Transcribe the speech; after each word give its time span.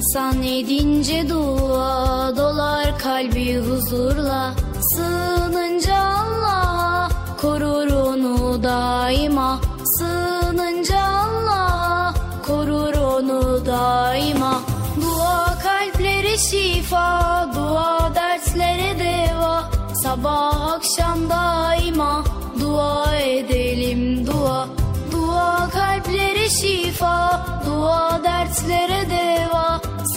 İnsan 0.00 0.42
edince 0.42 1.28
dua 1.28 2.36
dolar 2.36 2.98
kalbi 2.98 3.58
huzurla. 3.58 4.54
Sığınınca 4.94 5.96
Allah'a 5.96 7.08
korur 7.40 7.90
onu 7.92 8.62
daima. 8.62 9.60
Sığınınca 9.98 11.00
Allah'a 11.00 12.14
korur 12.46 12.94
onu 12.94 13.66
daima. 13.66 14.60
Dua 15.02 15.58
kalplere 15.62 16.38
şifa, 16.38 17.48
dua 17.54 18.14
derslere 18.14 18.98
deva. 18.98 19.70
Sabah 20.02 20.72
akşam 20.72 21.30
daima 21.30 22.24
dua 22.60 23.16
edelim 23.16 24.26
dua. 24.26 24.68
Dua 25.12 25.68
kalplere 25.72 26.48
şifa, 26.48 27.46
dua 27.66 28.20
dertlere 28.24 29.10
deva 29.10 29.19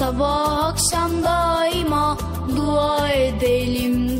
Sabah 0.03 0.65
akşam 0.67 1.23
daima 1.23 2.17
dua 2.55 3.09
edelim 3.09 4.19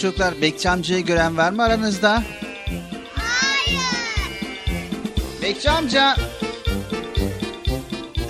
Çocuklar 0.00 0.40
Bekçi 0.42 0.70
amcayı 0.70 1.04
gören 1.04 1.36
var 1.36 1.50
mı 1.50 1.62
aranızda? 1.62 2.22
Hayır. 3.14 3.80
Bekçi 5.42 5.70
amca. 5.70 6.16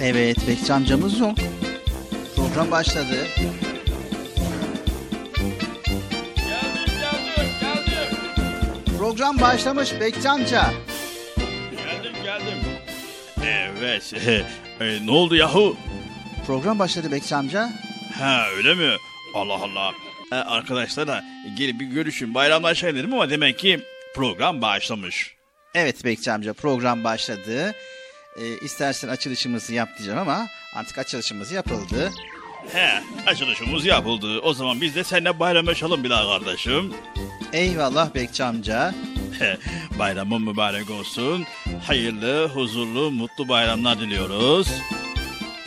Evet 0.00 0.36
Bekçi 0.48 0.72
amcamız 0.72 1.20
yok. 1.20 1.38
Program 2.36 2.70
başladı. 2.70 3.26
Geldim 3.36 3.52
geldim 7.00 7.50
geldim. 7.60 8.16
Program 8.98 9.40
başlamış 9.40 10.00
Bekçi 10.00 10.28
amca. 10.28 10.70
Geldim 11.70 12.14
geldim. 12.24 12.58
Evet. 13.44 14.14
E, 14.80 15.06
ne 15.06 15.10
oldu 15.10 15.36
yahu? 15.36 15.76
Program 16.46 16.78
başladı 16.78 17.12
Bekçi 17.12 17.36
amca. 17.36 17.70
Ha 18.18 18.44
öyle 18.56 18.74
mi? 18.74 18.96
Allah 19.34 19.54
Allah. 19.54 19.92
E, 20.32 20.34
arkadaşlar 20.34 21.06
da 21.08 21.24
gelip 21.56 21.80
bir 21.80 21.86
görüşün 21.86 22.34
bayramlaşalım 22.34 22.96
dedim 22.96 23.14
ama 23.14 23.30
demek 23.30 23.58
ki 23.58 23.80
program 24.14 24.62
başlamış. 24.62 25.34
Evet 25.74 26.04
Bekçi 26.04 26.32
amca 26.32 26.52
program 26.52 27.04
başladı. 27.04 27.74
Ee, 28.38 28.64
istersen 28.64 29.08
açılışımızı 29.08 29.74
yap 29.74 29.88
diyeceğim 29.98 30.18
ama 30.20 30.46
artık 30.74 30.98
açılışımız 30.98 31.52
yapıldı. 31.52 32.10
He 32.72 33.02
açılışımız 33.26 33.86
yapıldı. 33.86 34.38
O 34.40 34.54
zaman 34.54 34.80
biz 34.80 34.94
de 34.94 35.04
seninle 35.04 35.40
bayramlaşalım 35.40 36.04
bir 36.04 36.10
daha 36.10 36.38
kardeşim. 36.38 36.94
Eyvallah 37.52 38.14
Bekçi 38.14 38.44
amca. 38.44 38.94
Bayramın 39.98 40.42
mübarek 40.42 40.90
olsun. 40.90 41.44
Hayırlı, 41.86 42.48
huzurlu, 42.48 43.10
mutlu 43.10 43.48
bayramlar 43.48 44.00
diliyoruz. 44.00 44.68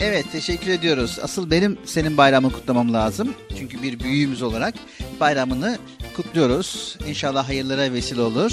Evet 0.00 0.32
teşekkür 0.32 0.70
ediyoruz. 0.70 1.18
Asıl 1.22 1.50
benim 1.50 1.78
senin 1.84 2.16
bayramını 2.16 2.52
kutlamam 2.52 2.92
lazım. 2.92 3.34
Çünkü 3.58 3.82
bir 3.82 4.00
büyüğümüz 4.00 4.42
olarak 4.42 4.74
bayramını 5.20 5.78
kutluyoruz. 6.16 6.96
İnşallah 7.06 7.48
hayırlara 7.48 7.92
vesile 7.92 8.20
olur. 8.20 8.52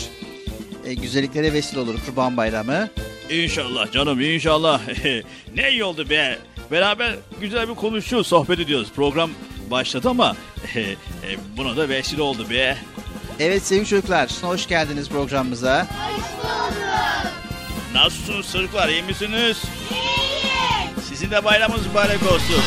Ee, 0.85 0.93
güzelliklere 0.93 1.53
vesile 1.53 1.79
olur 1.79 1.95
Kurban 2.05 2.37
Bayramı. 2.37 2.89
İnşallah 3.29 3.91
canım 3.91 4.21
inşallah. 4.21 4.81
ne 5.55 5.71
iyi 5.71 5.83
oldu 5.83 6.09
be. 6.09 6.39
Beraber 6.71 7.15
güzel 7.41 7.69
bir 7.69 7.75
konuşuyoruz, 7.75 8.27
sohbet 8.27 8.59
ediyoruz. 8.59 8.87
Program 8.95 9.31
başladı 9.71 10.09
ama 10.09 10.35
e, 10.75 10.95
buna 11.57 11.77
da 11.77 11.89
vesile 11.89 12.21
oldu 12.21 12.49
be. 12.49 12.77
Evet 13.39 13.63
sevgili 13.63 13.87
çocuklar 13.87 14.29
hoş 14.41 14.67
geldiniz 14.67 15.09
programımıza. 15.09 15.87
Nasılsınız 17.93 18.51
çocuklar, 18.51 18.89
iyi 18.89 19.03
misiniz? 19.03 19.61
İyiyiz. 19.91 20.00
Sizin 21.11 21.31
de 21.31 21.43
bayramınız 21.45 21.87
mübarek 21.87 22.23
olsun. 22.23 22.61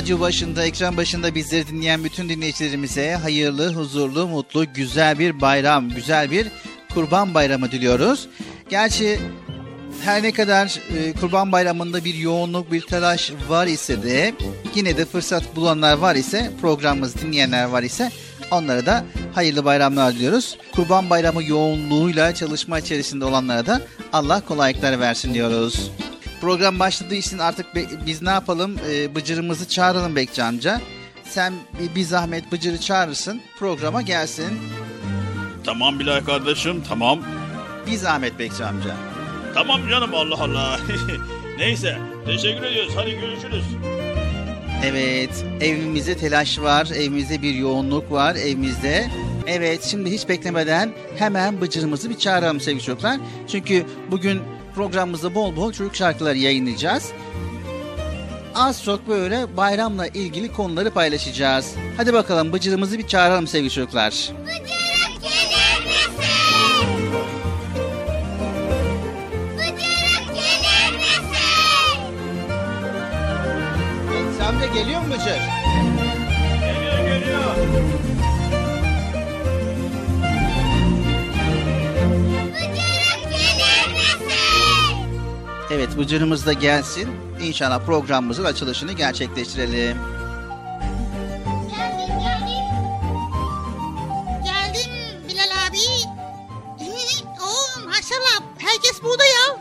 Radyo 0.00 0.20
başında, 0.20 0.64
ekran 0.64 0.96
başında 0.96 1.34
bizleri 1.34 1.66
dinleyen 1.66 2.04
bütün 2.04 2.28
dinleyicilerimize 2.28 3.12
hayırlı, 3.14 3.74
huzurlu, 3.74 4.28
mutlu, 4.28 4.72
güzel 4.74 5.18
bir 5.18 5.40
bayram, 5.40 5.88
güzel 5.88 6.30
bir 6.30 6.46
kurban 6.94 7.34
bayramı 7.34 7.72
diliyoruz. 7.72 8.28
Gerçi 8.70 9.20
her 10.04 10.22
ne 10.22 10.32
kadar 10.32 10.80
e, 10.96 11.12
kurban 11.12 11.52
bayramında 11.52 12.04
bir 12.04 12.14
yoğunluk, 12.14 12.72
bir 12.72 12.80
telaş 12.80 13.32
var 13.48 13.66
ise 13.66 14.02
de 14.02 14.34
yine 14.74 14.96
de 14.96 15.04
fırsat 15.04 15.56
bulanlar 15.56 15.98
var 15.98 16.14
ise, 16.14 16.50
programımızı 16.60 17.18
dinleyenler 17.18 17.64
var 17.64 17.82
ise 17.82 18.10
onlara 18.50 18.86
da 18.86 19.04
hayırlı 19.34 19.64
bayramlar 19.64 20.14
diliyoruz. 20.14 20.56
Kurban 20.74 21.10
bayramı 21.10 21.44
yoğunluğuyla 21.44 22.34
çalışma 22.34 22.78
içerisinde 22.78 23.24
olanlara 23.24 23.66
da 23.66 23.80
Allah 24.12 24.40
kolaylıklar 24.40 25.00
versin 25.00 25.34
diyoruz. 25.34 25.90
Program 26.40 26.78
başladığı 26.78 27.14
için 27.14 27.38
artık 27.38 27.74
be- 27.74 28.06
biz 28.06 28.22
ne 28.22 28.30
yapalım? 28.30 28.76
Ee, 28.90 29.14
bıcırımızı 29.14 29.68
çağıralım 29.68 30.16
Bekçi 30.16 30.42
amca. 30.42 30.80
Sen 31.24 31.54
bir, 31.80 31.94
bir 31.94 32.02
zahmet 32.02 32.52
Bıcır'ı 32.52 32.80
çağırırsın. 32.80 33.42
Programa 33.58 34.02
gelsin. 34.02 34.58
Tamam 35.64 35.98
Bilal 36.00 36.20
kardeşim 36.20 36.82
tamam. 36.88 37.20
Bir 37.86 37.96
zahmet 37.96 38.38
Bekçi 38.38 38.64
amca. 38.64 38.96
Tamam 39.54 39.88
canım 39.90 40.14
Allah 40.14 40.42
Allah. 40.42 40.80
Neyse 41.58 41.98
teşekkür 42.26 42.62
ediyoruz 42.62 42.92
hadi 42.96 43.10
görüşürüz. 43.10 43.64
Evet, 44.84 45.44
evimizde 45.60 46.16
telaş 46.16 46.58
var, 46.58 46.88
evimizde 46.96 47.42
bir 47.42 47.54
yoğunluk 47.54 48.12
var, 48.12 48.34
evimizde 48.34 49.10
Evet 49.46 49.84
şimdi 49.84 50.10
hiç 50.10 50.28
beklemeden 50.28 50.92
hemen 51.18 51.60
bıcırımızı 51.60 52.10
bir 52.10 52.18
çağıralım 52.18 52.60
sevgili 52.60 52.84
çocuklar. 52.84 53.20
Çünkü 53.48 53.86
bugün 54.10 54.40
programımızda 54.74 55.34
bol 55.34 55.56
bol 55.56 55.72
çocuk 55.72 55.96
şarkıları 55.96 56.38
yayınlayacağız. 56.38 57.12
Az 58.54 58.84
çok 58.84 59.08
böyle 59.08 59.56
bayramla 59.56 60.06
ilgili 60.06 60.52
konuları 60.52 60.90
paylaşacağız. 60.90 61.74
Hadi 61.96 62.12
bakalım 62.12 62.52
bıcırımızı 62.52 62.98
bir 62.98 63.06
çağıralım 63.06 63.46
sevgili 63.46 63.70
çocuklar. 63.70 64.10
Bıcırık 64.42 65.22
gelir 65.22 65.84
misin? 65.86 66.20
Bıcırık 69.58 70.34
gelir 70.34 70.96
misin? 70.96 71.30
Sen 74.38 74.60
de 74.60 74.66
geliyor 74.80 75.00
mu 75.00 75.06
Bıcır? 75.14 75.59
Evet 85.70 85.98
Bıcırımız 85.98 86.46
da 86.46 86.52
gelsin. 86.52 87.08
İnşallah 87.42 87.86
programımızın 87.86 88.44
açılışını 88.44 88.92
gerçekleştirelim. 88.92 89.98
Geldim 91.70 92.18
geldim. 92.20 92.64
Geldim 94.44 94.90
Bilal 95.28 95.66
abi. 95.68 95.78
Oo 97.42 97.86
maşallah 97.86 98.42
herkes 98.58 99.02
burada 99.02 99.24
ya. 99.24 99.56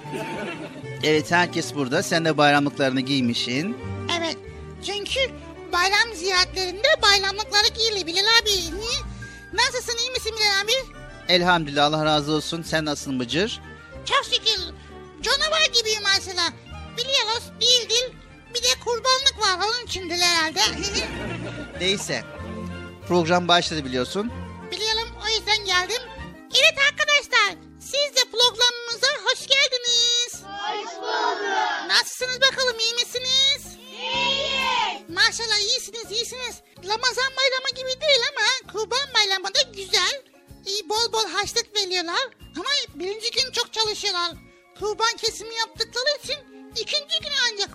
Evet 1.04 1.32
herkes 1.32 1.76
burada. 1.76 2.04
Sen 2.04 2.26
de 2.26 2.38
bayramlıklarını 2.38 3.02
giymişsin. 3.02 3.78
Evet 4.20 4.38
çünkü 4.86 5.20
bayram 5.74 6.16
ziyaretlerinde 6.16 6.88
bayramlıkları 7.02 7.68
giyilir 7.78 8.08
Bilal 8.08 8.26
abi. 8.42 8.52
Nasılsın 9.54 9.98
iyi 9.98 10.12
misin 10.12 10.34
Bilal 10.40 10.62
abi? 10.64 10.72
Elhamdülillah 11.34 11.86
Allah 11.86 12.06
razı 12.06 12.32
olsun. 12.32 12.62
Sen 12.62 12.86
nasılsın 12.86 13.20
Bıcır? 13.20 13.62
Çok 14.06 14.32
mesela. 16.30 16.54
Biliyoruz 16.98 17.44
değildir. 17.62 18.12
Bir 18.54 18.64
de 18.64 18.68
kurbanlık 18.86 19.36
var 19.40 19.68
onun 19.68 19.86
içindir 19.86 20.20
herhalde. 20.20 20.60
Neyse. 21.80 22.24
Program 23.08 23.48
başladı 23.48 23.86
biliyorsun. 23.86 24.32
Biliyorum 24.72 25.10
o 25.26 25.28
yüzden 25.28 25.66
geldim. 25.66 26.02
Evet 26.56 26.76
arkadaşlar 26.92 27.58
siz 27.80 28.16
de 28.16 28.30
programımıza 28.32 29.08
hoş 29.26 29.48
geldiniz. 29.48 30.34
Hoş 30.44 30.96
bulduk. 30.96 31.88
Nasılsınız 31.88 32.42
bakalım 32.42 32.80
iyi 32.80 32.94
misiniz? 32.94 33.78
İyiyiz. 33.92 35.10
Maşallah 35.10 35.60
iyisiniz 35.60 36.12
iyisiniz. 36.12 36.56
Ramazan 36.88 37.32
bayramı 37.38 37.70
gibi 37.76 38.02
değil 38.02 38.22
ama 38.32 38.72
kurban 38.74 39.14
bayramı 39.14 39.48
da 39.48 39.62
güzel. 39.76 40.24
İyi 40.66 40.90
bol 40.90 41.14
bol 41.14 41.30
harçlık 41.30 41.76
veriyorlar. 41.76 42.28
Ama 42.56 42.70
birinci 42.96 43.32
gün 43.32 43.52
çok 43.52 43.74
çalışıyorlar. 43.74 44.49
Kurban 44.80 45.18
kesimi 45.18 45.56
yaptıkları 45.56 46.18
için 46.24 46.36
ikinci 46.72 47.20
gün 47.22 47.32
ancak 47.54 47.70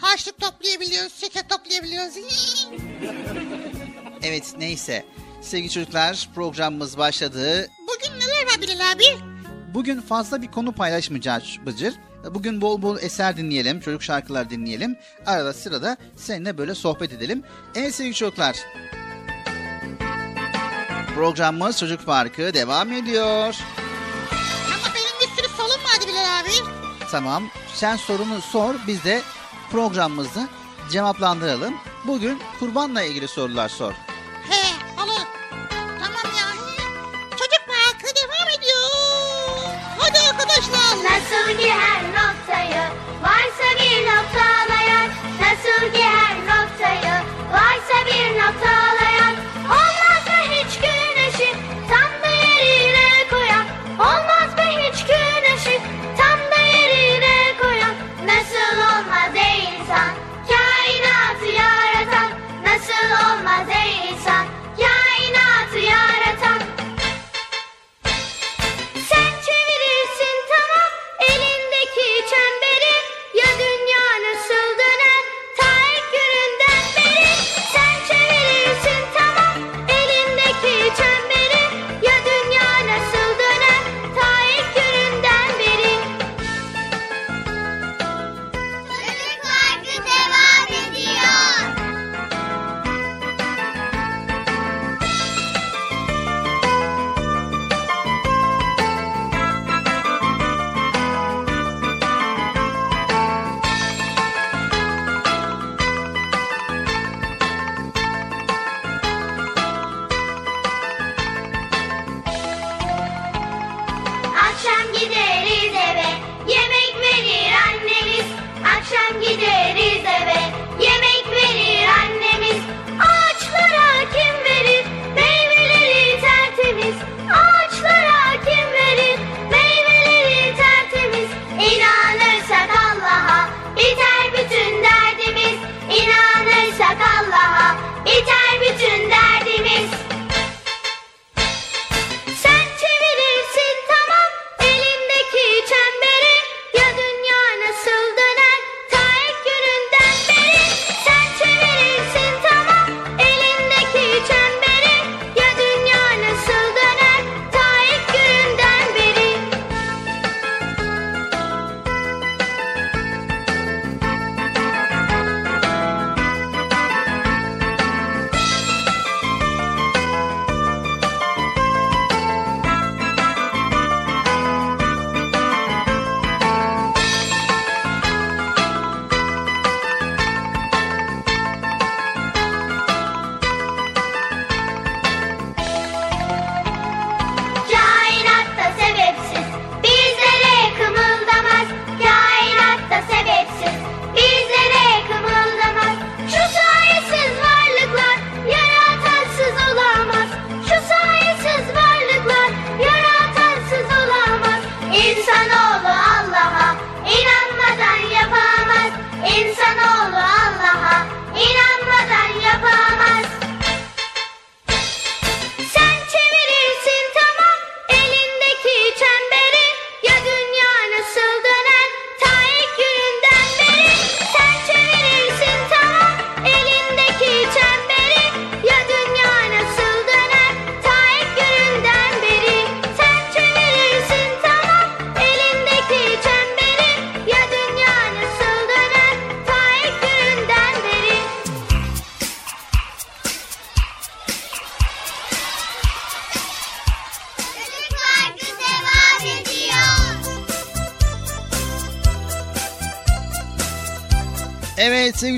harçlık 0.00 0.40
toplayabiliyoruz, 0.40 1.14
şeker 1.20 1.48
toplayabiliyoruz. 1.48 2.14
Evet 4.22 4.54
neyse. 4.58 5.04
Sevgili 5.42 5.70
çocuklar 5.70 6.28
programımız 6.34 6.98
başladı. 6.98 7.68
Bugün 7.80 8.20
neler 8.20 8.46
var 8.46 8.62
Bilal 8.62 8.92
abi? 8.92 9.04
Bugün 9.74 10.00
fazla 10.00 10.42
bir 10.42 10.50
konu 10.50 10.72
paylaşmayacağız 10.72 11.44
Bıcır. 11.66 11.94
Bugün 12.30 12.60
bol 12.60 12.82
bol 12.82 12.98
eser 12.98 13.36
dinleyelim, 13.36 13.80
çocuk 13.80 14.02
şarkılar 14.02 14.50
dinleyelim. 14.50 14.96
Arada 15.26 15.52
sırada 15.52 15.96
seninle 16.16 16.58
böyle 16.58 16.74
sohbet 16.74 17.12
edelim. 17.12 17.42
Evet 17.74 17.94
sevgili 17.94 18.14
çocuklar. 18.14 18.56
Programımız 21.14 21.78
Çocuk 21.78 22.06
Parkı 22.06 22.54
devam 22.54 22.92
ediyor. 22.92 23.56
Sürü 25.64 25.72
solum 25.72 25.84
vardı 25.84 26.04
Bilal 26.08 26.40
abi. 26.40 26.50
Tamam. 27.10 27.50
Sen 27.74 27.96
sorunu 27.96 28.40
sor. 28.40 28.74
Biz 28.86 29.04
de 29.04 29.22
programımızı 29.72 30.48
cevaplandıralım. 30.90 31.74
Bugün 32.04 32.42
kurbanla 32.60 33.02
ilgili 33.02 33.28
sorular 33.28 33.68
sor. 33.68 33.92
He 34.50 35.02
olur. 35.02 35.26
Tamam 36.00 36.34
ya. 36.38 36.46
Çocuk 37.30 37.62
parkı 37.66 38.16
devam 38.16 38.48
ediyor. 38.58 38.90
Hadi 39.98 40.18
arkadaşlar. 40.18 41.04
Nasıl 41.04 41.58
ki 41.60 41.70
her 41.72 42.02
noktayı 42.04 42.82
varsa 43.22 43.78
bir 43.80 44.06
noktalayan 44.06 45.08
Nasıl 45.40 45.92
ki 45.92 46.02
her 46.02 46.36
noktayı 46.36 47.14
varsa 47.52 48.06
bir 48.06 48.38
noktalayan 48.38 48.94
Olmaz 48.94 49.03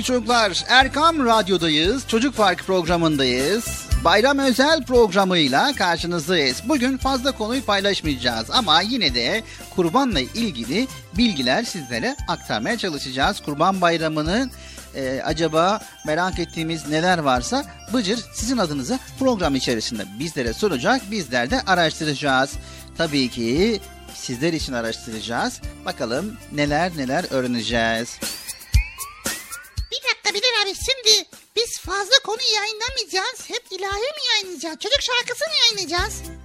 çocuklar 0.07 0.63
Erkam 0.67 1.25
Radyo'dayız. 1.25 2.07
Çocuk 2.07 2.37
Park 2.37 2.59
programındayız. 2.59 3.87
Bayram 4.03 4.39
özel 4.39 4.83
programıyla 4.83 5.73
karşınızdayız. 5.73 6.61
Bugün 6.65 6.97
fazla 6.97 7.31
konuyu 7.31 7.65
paylaşmayacağız 7.65 8.51
ama 8.51 8.81
yine 8.81 9.15
de 9.15 9.43
kurbanla 9.75 10.19
ilgili 10.19 10.87
bilgiler 11.17 11.63
sizlere 11.63 12.15
aktarmaya 12.27 12.77
çalışacağız. 12.77 13.39
Kurban 13.39 13.81
Bayramı'nın 13.81 14.51
e, 14.95 15.21
acaba 15.25 15.79
merak 16.05 16.39
ettiğimiz 16.39 16.87
neler 16.87 17.17
varsa 17.17 17.65
Bıcır 17.93 18.19
sizin 18.33 18.57
adınıza 18.57 18.99
program 19.19 19.55
içerisinde 19.55 20.05
bizlere 20.19 20.53
soracak. 20.53 21.11
Bizler 21.11 21.49
de 21.49 21.61
araştıracağız. 21.61 22.53
Tabii 22.97 23.29
ki 23.29 23.79
sizler 24.15 24.53
için 24.53 24.73
araştıracağız. 24.73 25.61
Bakalım 25.85 26.37
neler 26.51 26.97
neler 26.97 27.25
öğreneceğiz. 27.31 28.19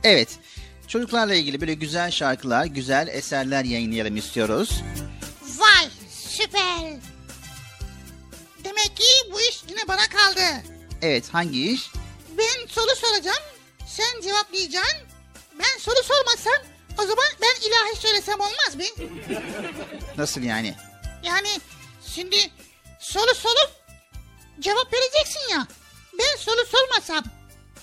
Evet. 0.05 0.39
Çocuklarla 0.89 1.35
ilgili 1.35 1.61
böyle 1.61 1.75
güzel 1.75 2.11
şarkılar, 2.11 2.65
güzel 2.65 3.09
eserler 3.09 3.65
yayınlayalım 3.65 4.17
istiyoruz. 4.17 4.83
Vay 5.59 5.89
süper. 6.11 6.93
Demek 8.65 8.97
ki 8.97 9.33
bu 9.33 9.41
iş 9.41 9.63
yine 9.69 9.89
bana 9.89 10.09
kaldı. 10.09 10.43
Evet 11.03 11.25
hangi 11.33 11.73
iş? 11.73 11.91
Ben 12.39 12.67
soru 12.69 12.97
soracağım. 12.97 13.43
Sen 13.87 14.21
cevaplayacaksın. 14.21 14.99
Ben 15.59 15.79
soru 15.79 16.03
sormasam 16.05 16.73
o 16.99 17.03
zaman 17.03 17.27
ben 17.43 17.69
ilahi 17.69 18.01
söylesem 18.01 18.41
olmaz 18.41 18.77
mı? 18.77 19.05
Nasıl 20.19 20.41
yani? 20.43 20.75
Yani 21.23 21.49
şimdi 22.15 22.37
soru 23.01 23.35
sorup 23.35 23.71
cevap 24.61 24.93
vereceksin 24.93 25.41
ya. 25.53 25.67
Ben 26.19 26.37
soru 26.39 26.67
sormasam, 26.67 27.25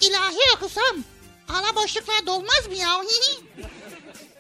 ilahi 0.02 0.56
okusam 0.56 1.04
ala 1.50 1.76
boşluklar 1.76 2.26
dolmaz 2.26 2.68
mı 2.68 2.76
ya? 2.76 2.90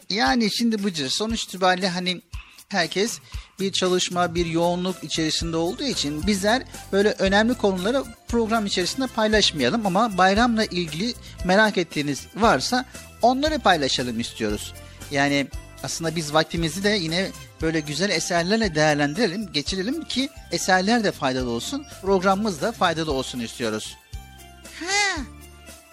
Yani 0.09 0.51
şimdi 0.51 0.83
Bıcır 0.83 1.09
sonuç 1.09 1.43
itibariyle 1.43 1.89
hani 1.89 2.21
herkes 2.69 3.19
bir 3.59 3.71
çalışma, 3.71 4.35
bir 4.35 4.45
yoğunluk 4.45 5.03
içerisinde 5.03 5.57
olduğu 5.57 5.83
için 5.83 6.27
bizler 6.27 6.63
böyle 6.91 7.11
önemli 7.11 7.53
konuları 7.53 8.03
program 8.27 8.65
içerisinde 8.65 9.07
paylaşmayalım 9.07 9.85
ama 9.85 10.17
bayramla 10.17 10.65
ilgili 10.65 11.13
merak 11.45 11.77
ettiğiniz 11.77 12.27
varsa 12.35 12.85
onları 13.21 13.59
paylaşalım 13.59 14.19
istiyoruz. 14.19 14.73
Yani 15.11 15.47
aslında 15.83 16.15
biz 16.15 16.33
vaktimizi 16.33 16.83
de 16.83 16.89
yine 16.89 17.29
böyle 17.61 17.79
güzel 17.79 18.09
eserlerle 18.09 18.75
değerlendirelim, 18.75 19.53
geçirelim 19.53 20.03
ki 20.03 20.29
eserler 20.51 21.03
de 21.03 21.11
faydalı 21.11 21.49
olsun, 21.49 21.85
programımız 22.01 22.61
da 22.61 22.71
faydalı 22.71 23.11
olsun 23.11 23.39
istiyoruz. 23.39 23.97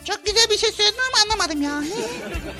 Çok 0.06 0.26
güzel 0.26 0.50
bir 0.50 0.58
şey 0.58 0.72
söyledin 0.72 0.98
ama 1.12 1.22
anlamadım 1.24 1.62
ya. 1.62 1.82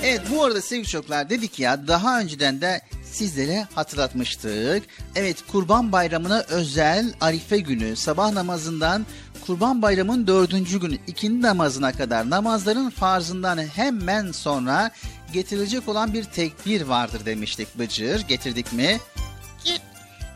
Evet 0.02 0.20
bu 0.30 0.44
arada 0.44 0.62
sevgili 0.62 0.86
çocuklar 0.88 1.30
dedik 1.30 1.58
ya 1.58 1.88
daha 1.88 2.20
önceden 2.20 2.60
de 2.60 2.80
sizlere 3.12 3.66
hatırlatmıştık. 3.74 4.82
Evet 5.14 5.36
Kurban 5.52 5.92
Bayramı'na 5.92 6.44
özel 6.48 7.12
Arife 7.20 7.58
günü 7.58 7.96
sabah 7.96 8.32
namazından 8.32 9.06
Kurban 9.46 9.82
Bayramı'nın 9.82 10.26
dördüncü 10.26 10.80
günü 10.80 10.98
ikindi 11.06 11.42
namazına 11.42 11.92
kadar 11.92 12.30
namazların 12.30 12.90
farzından 12.90 13.58
hemen 13.58 14.32
sonra 14.32 14.90
getirilecek 15.32 15.88
olan 15.88 16.12
bir 16.12 16.24
tekbir 16.24 16.82
vardır 16.82 17.26
demiştik 17.26 17.78
Bıcır. 17.78 18.20
Getirdik 18.20 18.72
mi? 18.72 19.00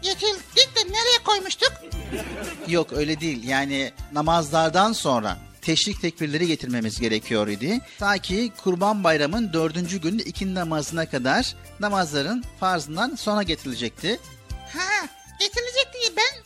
Getirdik 0.02 0.76
de 0.76 0.80
nereye 0.80 1.18
koymuştuk? 1.24 1.72
Yok 2.68 2.92
öyle 2.92 3.20
değil 3.20 3.48
yani 3.48 3.92
namazlardan 4.12 4.92
sonra 4.92 5.38
teşrik 5.62 6.00
tekbirleri 6.00 6.46
getirmemiz 6.46 7.00
gerekiyor 7.00 7.48
idi. 7.48 7.80
Ta 7.98 8.18
ki 8.18 8.52
Kurban 8.64 9.04
Bayramı'nın 9.04 9.52
dördüncü 9.52 10.00
günü 10.00 10.22
ikindi 10.22 10.54
namazına 10.54 11.10
kadar 11.10 11.54
namazların 11.80 12.44
farzından 12.60 13.14
sonra 13.14 13.42
getirilecekti. 13.42 14.20
Ha 14.72 15.06
getirilecek 15.40 15.88
diye 15.94 16.16
ben 16.16 16.42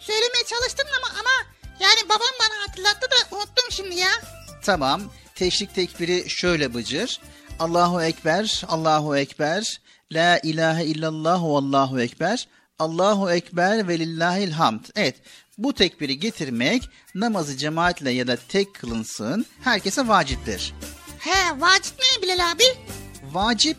söylemeye 0.00 0.44
çalıştım 0.46 0.86
ama 0.98 1.20
ama 1.20 1.50
yani 1.80 2.08
babam 2.08 2.34
bana 2.40 2.68
hatırlattı 2.68 3.10
da 3.10 3.36
unuttum 3.36 3.64
şimdi 3.70 3.94
ya. 3.94 4.10
Tamam 4.62 5.02
teşrik 5.34 5.74
tekbiri 5.74 6.30
şöyle 6.30 6.74
bıcır. 6.74 7.20
Allahu 7.58 8.02
Ekber, 8.02 8.62
Allahu 8.68 9.16
Ekber, 9.16 9.80
La 10.12 10.38
ilahe 10.38 10.84
illallah 10.84 11.42
ve 11.42 11.46
Allahu 11.46 12.00
Ekber, 12.00 12.48
Allahu 12.78 13.30
Ekber 13.30 13.88
ve 13.88 13.98
lillahil 13.98 14.50
hamd. 14.50 14.84
Evet 14.96 15.16
bu 15.62 15.72
tekbiri 15.72 16.18
getirmek 16.18 16.88
namazı 17.14 17.56
cemaatle 17.56 18.10
ya 18.10 18.26
da 18.26 18.36
tek 18.48 18.74
kılınsın 18.74 19.46
herkese 19.64 20.08
vaciptir. 20.08 20.74
He 21.18 21.60
vacip 21.60 21.94
ne 21.98 22.22
Bilal 22.22 22.50
abi? 22.52 22.64
Vacip 23.32 23.76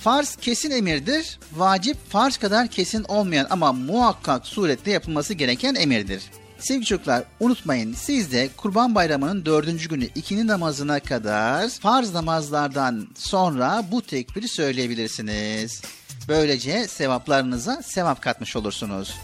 farz 0.00 0.36
kesin 0.36 0.70
emirdir. 0.70 1.38
Vacip 1.52 2.10
farz 2.10 2.36
kadar 2.36 2.68
kesin 2.68 3.04
olmayan 3.04 3.46
ama 3.50 3.72
muhakkak 3.72 4.46
surette 4.46 4.90
yapılması 4.90 5.34
gereken 5.34 5.74
emirdir. 5.74 6.22
Sevgili 6.58 6.86
çocuklar 6.86 7.24
unutmayın 7.40 7.94
siz 7.94 8.32
de 8.32 8.48
Kurban 8.56 8.94
Bayramı'nın 8.94 9.46
dördüncü 9.46 9.88
günü 9.88 10.04
ikindi 10.14 10.46
namazına 10.46 11.00
kadar 11.00 11.68
farz 11.68 12.14
namazlardan 12.14 13.08
sonra 13.14 13.84
bu 13.90 14.02
tekbiri 14.02 14.48
söyleyebilirsiniz. 14.48 15.82
Böylece 16.28 16.88
sevaplarınıza 16.88 17.82
sevap 17.82 18.22
katmış 18.22 18.56
olursunuz. 18.56 19.14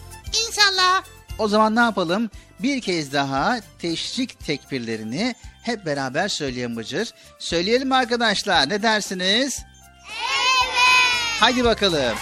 İnşallah. 0.49 1.18
O 1.39 1.49
zaman 1.49 1.77
ne 1.77 1.81
yapalım? 1.81 2.31
Bir 2.59 2.81
kez 2.81 3.13
daha 3.13 3.57
teşrik 3.79 4.47
tekbirlerini 4.47 5.35
hep 5.63 5.87
beraber 5.87 6.29
söyleyelim 6.29 6.77
Bıcır. 6.77 7.11
Söyleyelim 7.39 7.93
arkadaşlar? 7.93 8.69
Ne 8.69 8.83
dersiniz? 8.83 9.59
Evet. 9.59 11.41
Haydi 11.41 11.65
bakalım. 11.65 12.19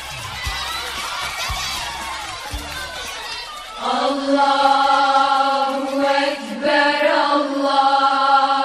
Allahu 3.82 5.16
Ekber, 6.02 7.10
Allahu 7.10 8.55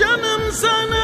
Canım 0.00 0.52
sana 0.52 0.99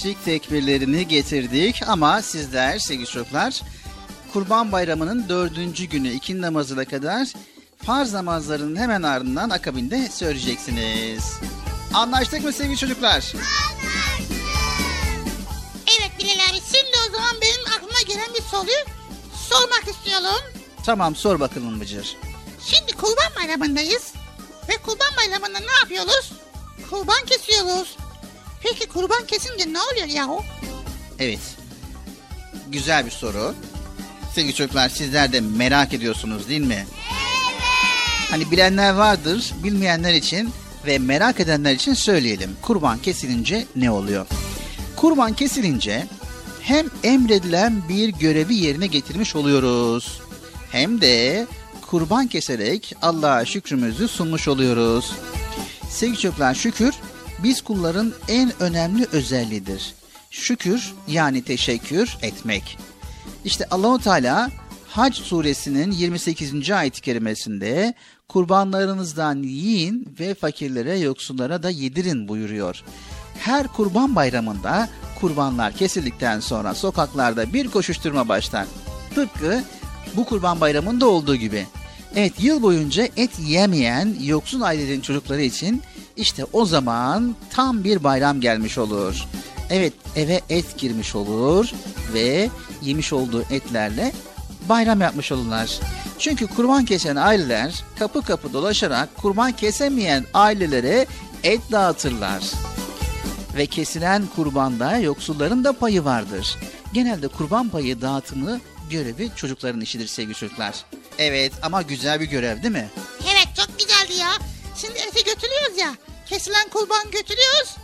Teşrik 0.00 0.24
tekbirlerini 0.24 1.08
getirdik 1.08 1.82
ama 1.86 2.22
sizler 2.22 2.78
sevgili 2.78 3.06
çocuklar 3.06 3.60
Kurban 4.32 4.72
Bayramı'nın 4.72 5.28
dördüncü 5.28 5.84
günü 5.84 6.10
iki 6.10 6.42
namazına 6.42 6.84
kadar 6.84 7.28
farz 7.86 8.12
namazlarının 8.12 8.76
hemen 8.76 9.02
ardından 9.02 9.50
akabinde 9.50 10.08
söyleyeceksiniz. 10.08 11.34
Anlaştık 11.94 12.44
mı 12.44 12.52
sevgili 12.52 12.76
çocuklar? 12.76 13.32
Evet 15.86 16.10
Bilal 16.18 16.50
abi 16.50 16.60
şimdi 16.72 16.96
o 17.08 17.12
zaman 17.12 17.34
benim 17.42 17.76
aklıma 17.76 18.02
gelen 18.06 18.34
bir 18.34 18.42
soruyu 18.42 18.84
sormak 19.48 19.88
istiyorum. 19.88 20.44
Tamam 20.86 21.16
sor 21.16 21.40
bakalım 21.40 21.80
Bıcır. 21.80 22.16
Şimdi 22.66 22.92
kurban 22.92 23.32
bayramındayız. 23.36 24.12
Ve 24.68 24.76
kurban 24.76 25.16
bayramında 25.16 25.58
ne 25.58 25.72
yapıyoruz? 25.82 26.32
Kurban 26.90 27.26
kesiyoruz. 27.26 27.96
Kurban 28.92 29.26
kesince 29.26 29.72
ne 29.72 29.78
oluyor 29.80 30.06
yahu? 30.06 30.42
Evet. 31.18 31.40
Güzel 32.68 33.06
bir 33.06 33.10
soru. 33.10 33.54
Sevgili 34.34 34.54
çocuklar 34.54 34.88
sizler 34.88 35.32
de 35.32 35.40
merak 35.40 35.94
ediyorsunuz 35.94 36.48
değil 36.48 36.60
mi? 36.60 36.86
Hani 38.30 38.50
bilenler 38.50 38.94
vardır, 38.94 39.52
bilmeyenler 39.64 40.14
için 40.14 40.50
ve 40.86 40.98
merak 40.98 41.40
edenler 41.40 41.74
için 41.74 41.94
söyleyelim. 41.94 42.56
Kurban 42.62 42.98
kesilince 42.98 43.66
ne 43.76 43.90
oluyor? 43.90 44.26
Kurban 44.96 45.32
kesilince 45.32 46.06
hem 46.60 46.86
emredilen 47.04 47.88
bir 47.88 48.08
görevi 48.08 48.54
yerine 48.54 48.86
getirmiş 48.86 49.36
oluyoruz. 49.36 50.20
Hem 50.72 51.00
de 51.00 51.46
kurban 51.86 52.26
keserek 52.26 52.94
Allah'a 53.02 53.44
şükrümüzü 53.44 54.08
sunmuş 54.08 54.48
oluyoruz. 54.48 55.12
Sevgili 55.90 56.18
çocuklar 56.18 56.54
şükür 56.54 56.94
biz 57.42 57.62
kulların 57.62 58.12
en 58.28 58.52
önemli 58.62 59.06
özelliğidir. 59.12 59.94
Şükür 60.30 60.92
yani 61.08 61.44
teşekkür 61.44 62.16
etmek. 62.22 62.78
İşte 63.44 63.66
Allahu 63.70 63.98
Teala 63.98 64.50
Hac 64.88 65.14
suresinin 65.14 65.90
28. 65.90 66.70
ayet-i 66.70 67.00
kerimesinde 67.00 67.94
kurbanlarınızdan 68.28 69.42
yiyin 69.42 70.16
ve 70.20 70.34
fakirlere 70.34 70.98
yoksullara 70.98 71.62
da 71.62 71.70
yedirin 71.70 72.28
buyuruyor. 72.28 72.82
Her 73.38 73.66
kurban 73.66 74.16
bayramında 74.16 74.88
kurbanlar 75.20 75.72
kesildikten 75.72 76.40
sonra 76.40 76.74
sokaklarda 76.74 77.52
bir 77.52 77.68
koşuşturma 77.68 78.28
başlar. 78.28 78.66
Tıpkı 79.14 79.62
bu 80.16 80.24
kurban 80.24 80.60
bayramında 80.60 81.06
olduğu 81.06 81.36
gibi. 81.36 81.66
Evet 82.16 82.32
yıl 82.38 82.62
boyunca 82.62 83.08
et 83.16 83.30
yemeyen 83.46 84.16
yoksul 84.20 84.60
ailelerin 84.60 85.00
çocukları 85.00 85.42
için 85.42 85.82
işte 86.16 86.44
o 86.52 86.64
zaman 86.64 87.36
tam 87.50 87.84
bir 87.84 88.04
bayram 88.04 88.40
gelmiş 88.40 88.78
olur. 88.78 89.24
Evet 89.70 89.92
eve 90.16 90.40
et 90.48 90.78
girmiş 90.78 91.14
olur 91.14 91.70
ve 92.14 92.50
yemiş 92.82 93.12
olduğu 93.12 93.42
etlerle 93.42 94.12
bayram 94.68 95.00
yapmış 95.00 95.32
olurlar. 95.32 95.80
Çünkü 96.18 96.46
kurban 96.46 96.84
kesen 96.84 97.16
aileler 97.16 97.84
kapı 97.98 98.22
kapı 98.22 98.52
dolaşarak 98.52 99.16
kurban 99.16 99.52
kesemeyen 99.52 100.24
ailelere 100.34 101.06
et 101.42 101.60
dağıtırlar. 101.72 102.42
Ve 103.56 103.66
kesilen 103.66 104.22
kurbanda 104.36 104.96
yoksulların 104.98 105.64
da 105.64 105.72
payı 105.72 106.04
vardır. 106.04 106.58
Genelde 106.92 107.28
kurban 107.28 107.68
payı 107.68 108.00
dağıtımı 108.00 108.60
görevi 108.90 109.30
çocukların 109.36 109.80
işidir 109.80 110.06
sevgili 110.06 110.34
çocuklar. 110.34 110.84
Evet 111.20 111.52
ama 111.62 111.82
güzel 111.82 112.20
bir 112.20 112.24
görev 112.24 112.62
değil 112.62 112.72
mi? 112.72 112.88
Evet 113.24 113.48
çok 113.56 113.78
güzeldi 113.78 114.20
ya. 114.20 114.32
Şimdi 114.76 114.98
eti 114.98 115.24
götürüyoruz 115.24 115.78
ya. 115.78 115.94
Kesilen 116.26 116.68
kurban 116.68 117.10
götürüyoruz. 117.10 117.76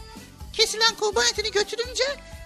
Kesilen 0.53 0.95
kurban 1.01 1.27
etini 1.33 1.51
götürünce 1.51 2.05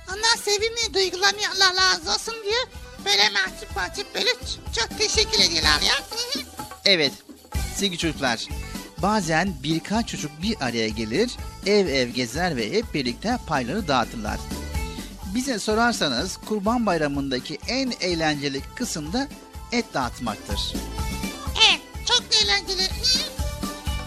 onlar 0.09 0.37
sevimli 0.44 0.94
duygulanıyor 0.94 1.50
Allah 1.57 1.74
razı 1.74 2.12
olsun 2.12 2.35
diye. 2.44 2.59
Böyle 3.05 3.29
mahcup 3.31 3.76
mahcup 3.76 4.14
böyle 4.14 4.31
çok 4.79 4.98
teşekkür 4.98 5.38
ediyorlar 5.38 5.81
ya. 5.81 5.94
Evet 6.85 7.12
sevgili 7.76 7.98
çocuklar 7.98 8.46
bazen 8.98 9.55
birkaç 9.62 10.09
çocuk 10.09 10.31
bir 10.42 10.57
araya 10.61 10.88
gelir 10.88 11.31
ev 11.66 11.87
ev 11.87 12.09
gezer 12.09 12.57
ve 12.57 12.72
hep 12.72 12.94
birlikte 12.94 13.38
payları 13.46 13.88
dağıtırlar. 13.88 14.40
Bize 15.35 15.59
sorarsanız 15.59 16.37
kurban 16.37 16.87
bayramındaki 16.87 17.59
en 17.68 17.92
eğlenceli 18.00 18.61
kısım 18.76 19.12
da 19.12 19.29
et 19.73 19.95
dağıtmaktır. 19.95 20.75
Evet 21.69 21.81
çok 22.07 22.23
eğlenceli. 22.43 22.89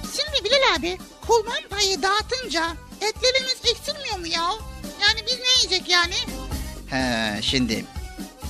Şimdi 0.02 0.44
Bilal 0.44 0.76
abi 0.80 0.98
kurban 1.28 1.70
payı 1.70 2.02
dağıtınca 2.02 2.74
etlerimiz 3.02 3.58
eksilmiyor 3.64 4.18
mu 4.20 4.28
ya? 4.28 4.50
Yani 5.02 5.20
biz 5.28 5.38
ne 5.40 5.58
yiyecek 5.58 5.90
yani? 5.90 6.16
He 6.90 7.42
şimdi 7.42 7.86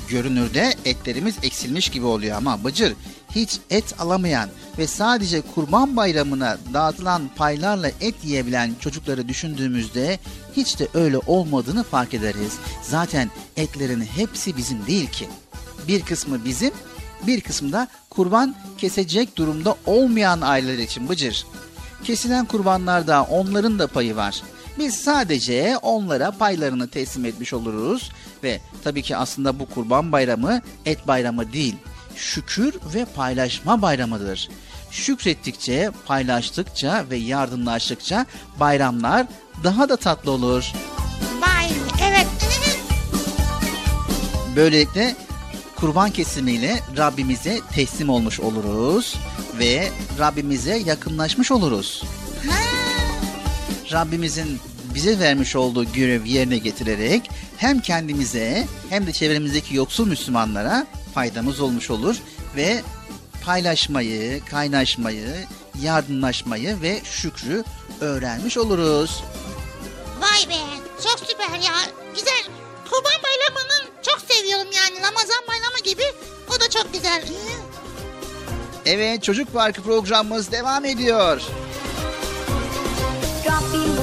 görünürde 0.10 0.73
etlerimiz 0.86 1.36
eksilmiş 1.43 1.89
gibi 1.89 2.06
oluyor 2.06 2.38
ama 2.38 2.63
Bıcır 2.63 2.93
hiç 3.36 3.60
et 3.69 3.95
alamayan, 3.99 4.49
ve 4.78 4.88
sadece 4.88 5.41
kurban 5.41 5.95
bayramına 5.97 6.58
dağıtılan 6.73 7.30
paylarla 7.36 7.88
et 8.02 8.15
yiyebilen 8.23 8.76
çocukları 8.80 9.28
düşündüğümüzde 9.28 10.19
hiç 10.56 10.80
de 10.80 10.88
öyle 10.93 11.17
olmadığını 11.17 11.84
fark 11.84 12.13
ederiz. 12.13 12.54
Zaten 12.82 13.32
etlerin 13.58 14.02
hepsi 14.02 14.58
bizim 14.58 14.88
değil 14.88 15.10
ki. 15.12 15.30
Bir 15.88 16.02
kısmı 16.02 16.45
bizim, 16.45 16.71
bir 17.27 17.41
kısmı 17.41 17.71
da 17.71 17.88
kurban 18.09 18.55
kesecek 18.77 19.38
durumda 19.38 19.75
olmayan 19.86 20.41
aileler 20.41 20.77
için 20.77 21.09
Bıcır. 21.09 21.45
Kesilen 22.03 22.45
kurbanlarda 22.45 23.23
onların 23.23 23.79
da 23.79 23.88
payı 23.88 24.15
var. 24.15 24.41
Biz 24.79 24.95
sadece 24.95 25.77
onlara 25.81 26.31
paylarını 26.31 26.88
teslim 26.89 27.25
etmiş 27.25 27.53
oluruz 27.53 28.12
ve 28.43 28.59
tabii 28.83 29.01
ki 29.01 29.17
aslında 29.17 29.59
bu 29.59 29.65
kurban 29.65 30.12
bayramı 30.12 30.62
et 30.86 31.07
bayramı 31.07 31.53
değil, 31.53 31.75
şükür 32.15 32.75
ve 32.95 33.05
paylaşma 33.05 33.81
bayramıdır. 33.81 34.49
Şükrettikçe, 34.91 35.91
paylaştıkça 36.05 37.05
ve 37.09 37.17
yardımlaştıkça 37.17 38.25
bayramlar 38.59 39.27
daha 39.63 39.89
da 39.89 39.97
tatlı 39.97 40.31
olur. 40.31 40.71
Vay 41.41 41.69
evet. 42.03 42.27
Böylelikle 44.55 45.15
kurban 45.83 46.11
kesimiyle 46.11 46.79
Rabbimize 46.97 47.59
teslim 47.73 48.09
olmuş 48.09 48.39
oluruz 48.39 49.15
ve 49.59 49.89
Rabbimize 50.19 50.77
yakınlaşmış 50.77 51.51
oluruz. 51.51 52.03
Rabbimizin 53.91 54.59
bize 54.95 55.19
vermiş 55.19 55.55
olduğu 55.55 55.91
görevi 55.93 56.29
yerine 56.29 56.57
getirerek 56.57 57.29
hem 57.57 57.79
kendimize 57.79 58.67
hem 58.89 59.07
de 59.07 59.11
çevremizdeki 59.13 59.75
yoksul 59.75 60.07
Müslümanlara 60.07 60.87
faydamız 61.13 61.59
olmuş 61.59 61.89
olur 61.89 62.15
ve 62.55 62.81
paylaşmayı, 63.45 64.45
kaynaşmayı, 64.45 65.35
yardımlaşmayı 65.81 66.81
ve 66.81 67.01
şükrü 67.03 67.63
öğrenmiş 68.01 68.57
oluruz. 68.57 69.23
Vay 70.21 70.49
be 70.49 70.59
çok 71.03 71.19
süper 71.19 71.59
ya. 71.59 71.75
Güzel. 72.15 72.62
Kurban 72.93 73.19
bayramını 73.23 73.91
çok 74.01 74.19
seviyorum 74.32 74.67
yani. 74.75 75.03
Ramazan 75.08 75.43
bayramı 75.47 75.79
gibi. 75.84 76.03
O 76.49 76.60
da 76.60 76.69
çok 76.69 76.93
güzel. 76.93 77.23
Evet 78.86 79.23
Çocuk 79.23 79.53
Parkı 79.53 79.84
programımız 79.84 80.51
devam 80.51 80.86
ediyor. 80.86 81.41
Rabbim 83.45 84.02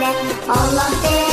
ol 0.00 0.06
Rabbine 0.06 0.34
Allah 0.48 0.90
de 1.02 1.29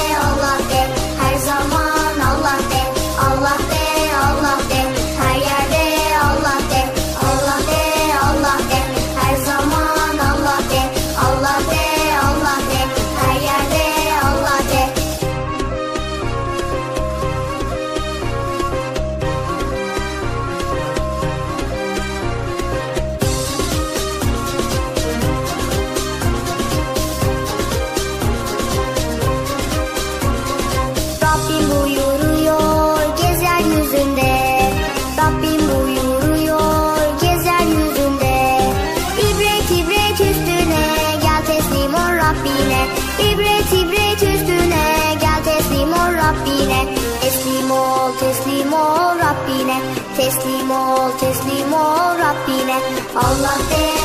Allah 53.20 53.97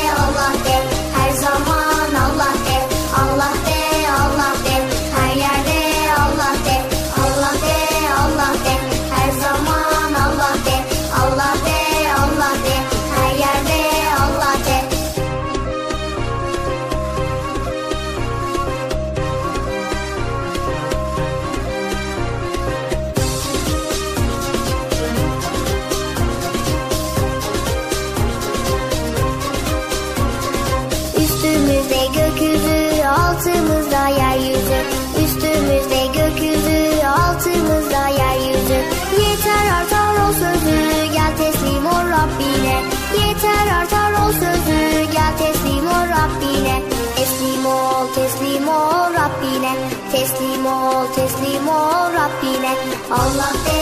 Rabbine. 52.62 52.94
Allah 53.10 53.50
de, 53.64 53.81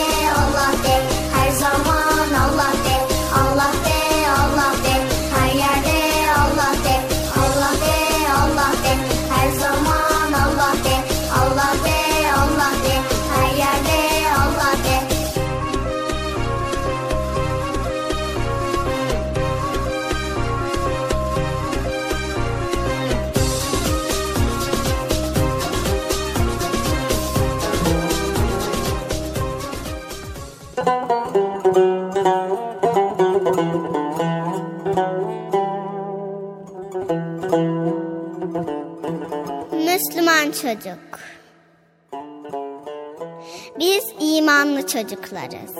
imanlı 44.61 44.87
çocuklarız. 44.87 45.75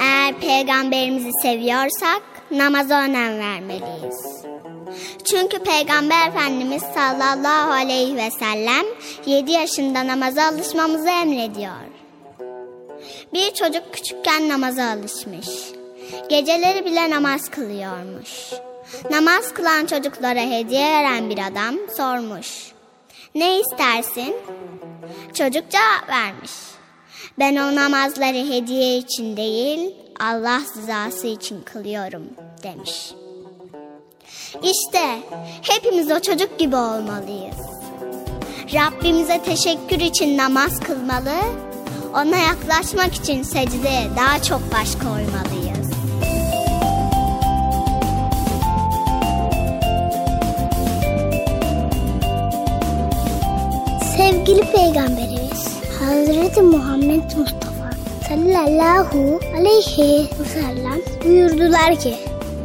Eğer 0.00 0.40
peygamberimizi 0.40 1.30
seviyorsak 1.42 2.22
namaza 2.50 3.02
önem 3.02 3.38
vermeliyiz. 3.38 4.44
Çünkü 5.24 5.58
Peygamber 5.58 6.28
Efendimiz 6.28 6.82
sallallahu 6.82 7.72
aleyhi 7.72 8.16
ve 8.16 8.30
sellem 8.30 8.86
7 9.26 9.52
yaşında 9.52 10.06
namaza 10.06 10.44
alışmamızı 10.44 11.08
emrediyor. 11.08 11.72
Bir 13.32 13.54
çocuk 13.54 13.94
küçükken 13.94 14.48
namaza 14.48 14.84
alışmış. 14.90 15.48
Geceleri 16.28 16.84
bile 16.84 17.10
namaz 17.10 17.48
kılıyormuş. 17.50 18.52
Namaz 19.10 19.54
kılan 19.54 19.86
çocuklara 19.86 20.40
hediye 20.40 20.90
veren 20.90 21.30
bir 21.30 21.38
adam 21.38 21.74
sormuş. 21.96 22.72
Ne 23.34 23.60
istersin? 23.60 24.36
Çocuk 25.34 25.70
cevap 25.70 26.08
vermiş. 26.08 26.67
Ben 27.38 27.56
o 27.56 27.74
namazları 27.74 28.50
hediye 28.50 28.98
için 28.98 29.36
değil, 29.36 29.94
Allah 30.20 30.60
rızası 30.76 31.26
için 31.26 31.60
kılıyorum 31.60 32.22
demiş. 32.62 33.12
İşte 34.62 35.18
hepimiz 35.62 36.10
o 36.10 36.20
çocuk 36.20 36.58
gibi 36.58 36.76
olmalıyız. 36.76 37.56
Rabbimize 38.74 39.42
teşekkür 39.42 40.00
için 40.00 40.36
namaz 40.36 40.80
kılmalı, 40.80 41.34
Ona 42.14 42.36
yaklaşmak 42.36 43.14
için 43.14 43.42
secdeye 43.42 44.08
daha 44.16 44.42
çok 44.42 44.60
baş 44.72 44.94
koymalıyız. 44.94 45.88
Sevgili 54.16 54.72
Peygamberimiz 54.72 55.37
Hazreti 56.08 56.62
Muhammed 56.62 57.22
Mustafa 57.36 57.90
sallallahu 58.28 59.40
aleyhi 59.56 60.30
ve 60.40 60.44
sellem 60.44 61.00
buyurdular 61.24 62.00
ki 62.00 62.14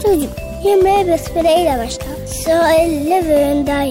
Çocuk 0.04 0.30
yemeğe 0.64 1.08
besmeleyle 1.08 1.78
başla. 1.80 2.28
Söyle 2.44 3.28
ve 3.28 3.52
önden. 3.52 3.90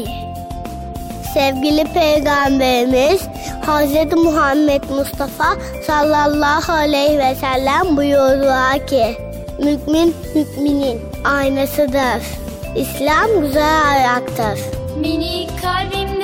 Sevgili 1.34 1.84
Peygamberimiz 1.84 3.22
Hazreti 3.66 4.16
Muhammed 4.16 4.82
Mustafa 4.96 5.56
sallallahu 5.86 6.72
aleyhi 6.72 7.18
ve 7.18 7.34
sellem 7.34 7.96
buyurdular 7.96 8.86
ki 8.86 9.16
Mümin 9.58 10.14
müminin 10.34 11.00
aynasıdır. 11.24 12.22
İslam 12.76 13.40
güzel 13.40 13.88
ayaktır. 13.90 14.60
Minik 15.00 15.50
kalbimde 15.62 16.21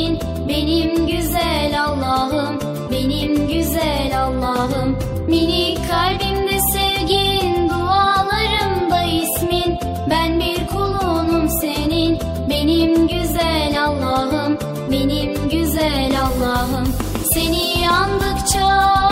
senin, 0.00 0.18
benim 0.48 1.06
güzel 1.06 1.84
Allah'ım, 1.84 2.58
benim 2.90 3.48
güzel 3.48 4.12
Allah'ım. 4.24 4.96
Minik 5.28 5.78
kalbimde 5.90 6.58
sevgin, 6.72 7.68
dualarımda 7.68 9.02
ismin. 9.02 9.78
Ben 10.10 10.40
bir 10.40 10.66
kulunum 10.66 11.48
senin, 11.60 12.18
benim 12.50 13.08
güzel 13.08 13.84
Allah'ım, 13.84 14.58
benim 14.90 15.48
güzel 15.48 16.12
Allah'ım. 16.22 16.88
Seni 17.34 17.82
yandıkça 17.82 19.09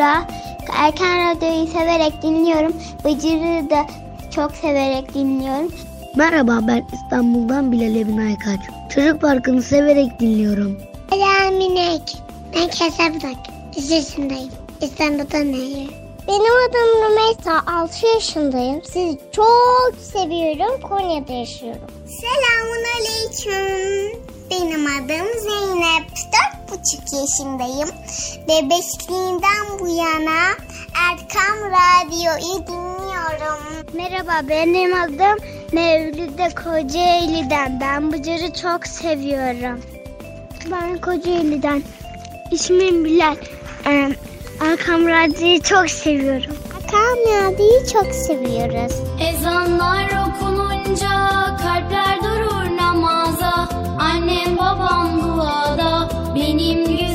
Kübra. 0.00 0.26
Erken 0.76 1.30
Radyo'yu 1.30 1.66
severek 1.66 2.22
dinliyorum. 2.22 2.72
Bıcır'ı 3.04 3.70
da 3.70 3.86
çok 4.34 4.52
severek 4.52 5.14
dinliyorum. 5.14 5.72
Merhaba 6.16 6.58
ben 6.62 6.86
İstanbul'dan 6.92 7.72
Bilal 7.72 7.96
Emin 7.96 8.26
Aykaç. 8.26 8.60
Çocuk 8.94 9.20
Parkı'nı 9.20 9.62
severek 9.62 10.20
dinliyorum. 10.20 10.80
Selam 11.10 11.54
Minek. 11.54 12.16
Ben 12.54 12.68
Kesap'tak. 12.68 13.36
3 13.78 13.90
yaşındayım. 13.90 14.50
İstanbul'dan 14.80 15.52
nehir. 15.52 15.90
Benim 16.28 16.54
adım 16.68 17.04
Rümeysa. 17.04 17.62
6 17.80 18.06
yaşındayım. 18.06 18.82
Sizi 18.84 19.18
çok 19.32 19.92
seviyorum. 20.00 20.80
Konya'da 20.88 21.32
yaşıyorum. 21.32 21.90
Selamun 22.06 22.84
Aleyküm. 22.96 24.20
Benim 24.50 24.86
adım 24.86 25.26
Zeynep. 25.40 26.10
Dört 26.10 26.59
buçuk 26.70 27.12
yaşındayım. 27.12 27.88
Bebeşliğinden 28.48 29.78
bu 29.80 29.88
yana 29.88 30.40
Erkam 31.10 31.58
Radyo'yu 31.70 32.66
dinliyorum. 32.66 33.60
Merhaba 33.92 34.48
benim 34.48 34.94
adım 34.94 35.38
Mevlüde 35.72 36.48
Kocaeli'den. 36.54 37.80
Ben 37.80 38.12
Bıcır'ı 38.12 38.52
çok 38.52 38.86
seviyorum. 38.86 39.80
Ben 40.70 41.00
Kocaeli'den. 41.00 41.82
İsmim 42.50 43.04
Bilal. 43.04 43.36
Ee, 43.86 44.08
Erkam 44.60 45.08
Radyo'yu 45.08 45.62
çok 45.62 45.90
seviyorum. 45.90 46.56
Erkam 46.76 47.18
Radyo'yu 47.26 47.86
çok 47.92 48.06
seviyoruz. 48.14 48.92
Ezanlar 49.30 50.06
okununca 50.06 51.08
kalpler 51.62 52.18
durur 52.24 52.76
namaza. 52.76 53.68
Annem 54.00 54.58
babam 54.58 55.22
duada. 55.22 55.99
Benim 56.50 56.84
güzel 56.84 57.09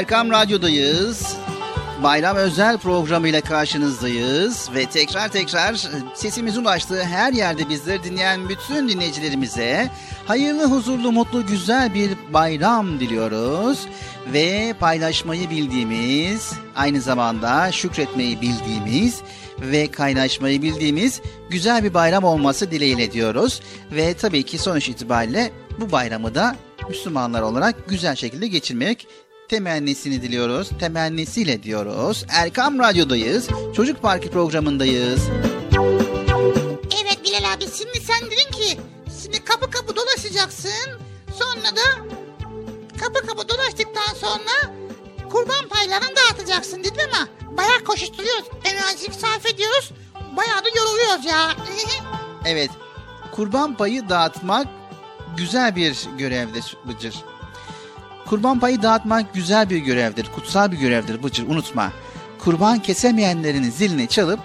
Erkam 0.00 0.30
Radyo'dayız. 0.30 1.36
Bayram 2.02 2.36
özel 2.36 2.78
programıyla 2.78 3.40
karşınızdayız. 3.40 4.68
Ve 4.74 4.86
tekrar 4.86 5.28
tekrar 5.28 5.88
sesimizin 6.14 6.62
ulaştığı 6.62 7.04
her 7.04 7.32
yerde 7.32 7.68
bizleri 7.68 8.04
dinleyen 8.04 8.48
bütün 8.48 8.88
dinleyicilerimize 8.88 9.90
hayırlı, 10.26 10.64
huzurlu, 10.64 11.12
mutlu, 11.12 11.46
güzel 11.46 11.94
bir 11.94 12.10
bayram 12.32 13.00
diliyoruz. 13.00 13.86
Ve 14.32 14.74
paylaşmayı 14.80 15.50
bildiğimiz, 15.50 16.52
aynı 16.76 17.00
zamanda 17.00 17.72
şükretmeyi 17.72 18.40
bildiğimiz 18.40 19.20
ve 19.60 19.90
kaynaşmayı 19.90 20.62
bildiğimiz 20.62 21.20
güzel 21.50 21.84
bir 21.84 21.94
bayram 21.94 22.24
olması 22.24 22.70
dileğiyle 22.70 23.12
diyoruz. 23.12 23.62
Ve 23.92 24.14
tabii 24.14 24.42
ki 24.42 24.58
sonuç 24.58 24.88
itibariyle 24.88 25.50
bu 25.80 25.92
bayramı 25.92 26.34
da 26.34 26.56
Müslümanlar 26.88 27.42
olarak 27.42 27.88
güzel 27.88 28.16
şekilde 28.16 28.46
geçirmek 28.46 29.06
temennisini 29.50 30.22
diliyoruz. 30.22 30.70
Temennisiyle 30.80 31.62
diyoruz. 31.62 32.24
Erkam 32.28 32.78
Radyo'dayız. 32.78 33.48
Çocuk 33.76 34.02
Parkı 34.02 34.30
programındayız. 34.30 35.20
Evet 37.02 37.18
Bilal 37.24 37.52
abi 37.54 37.64
şimdi 37.78 38.00
sen 38.00 38.26
dedin 38.26 38.50
ki 38.52 38.80
şimdi 39.22 39.44
kapı 39.44 39.70
kapı 39.70 39.96
dolaşacaksın. 39.96 41.00
Sonra 41.38 41.76
da 41.76 42.06
kapı 43.00 43.26
kapı 43.26 43.48
dolaştıktan 43.48 44.14
sonra 44.20 44.74
kurban 45.30 45.68
paylarını 45.68 46.16
dağıtacaksın 46.16 46.78
dedim 46.78 47.10
ama 47.14 47.28
bayağı 47.56 47.84
koşuşturuyoruz. 47.84 48.44
Enerjik 48.64 49.14
sarf 49.14 49.46
ediyoruz. 49.46 49.92
Bayağı 50.36 50.64
da 50.64 50.68
yoruluyoruz 50.76 51.24
ya. 51.24 51.56
Evet, 52.46 52.70
kurban 53.32 53.76
payı 53.76 54.08
dağıtmak 54.08 54.66
güzel 55.36 55.76
bir 55.76 55.98
görevdir 56.18 56.76
Bıcır. 56.88 57.14
Kurban 58.30 58.60
payı 58.60 58.82
dağıtmak 58.82 59.34
güzel 59.34 59.70
bir 59.70 59.78
görevdir, 59.78 60.26
kutsal 60.34 60.72
bir 60.72 60.76
görevdir 60.76 61.22
Bıcır 61.22 61.48
unutma. 61.48 61.92
Kurban 62.38 62.78
kesemeyenlerin 62.78 63.62
zilini 63.62 64.08
çalıp 64.08 64.40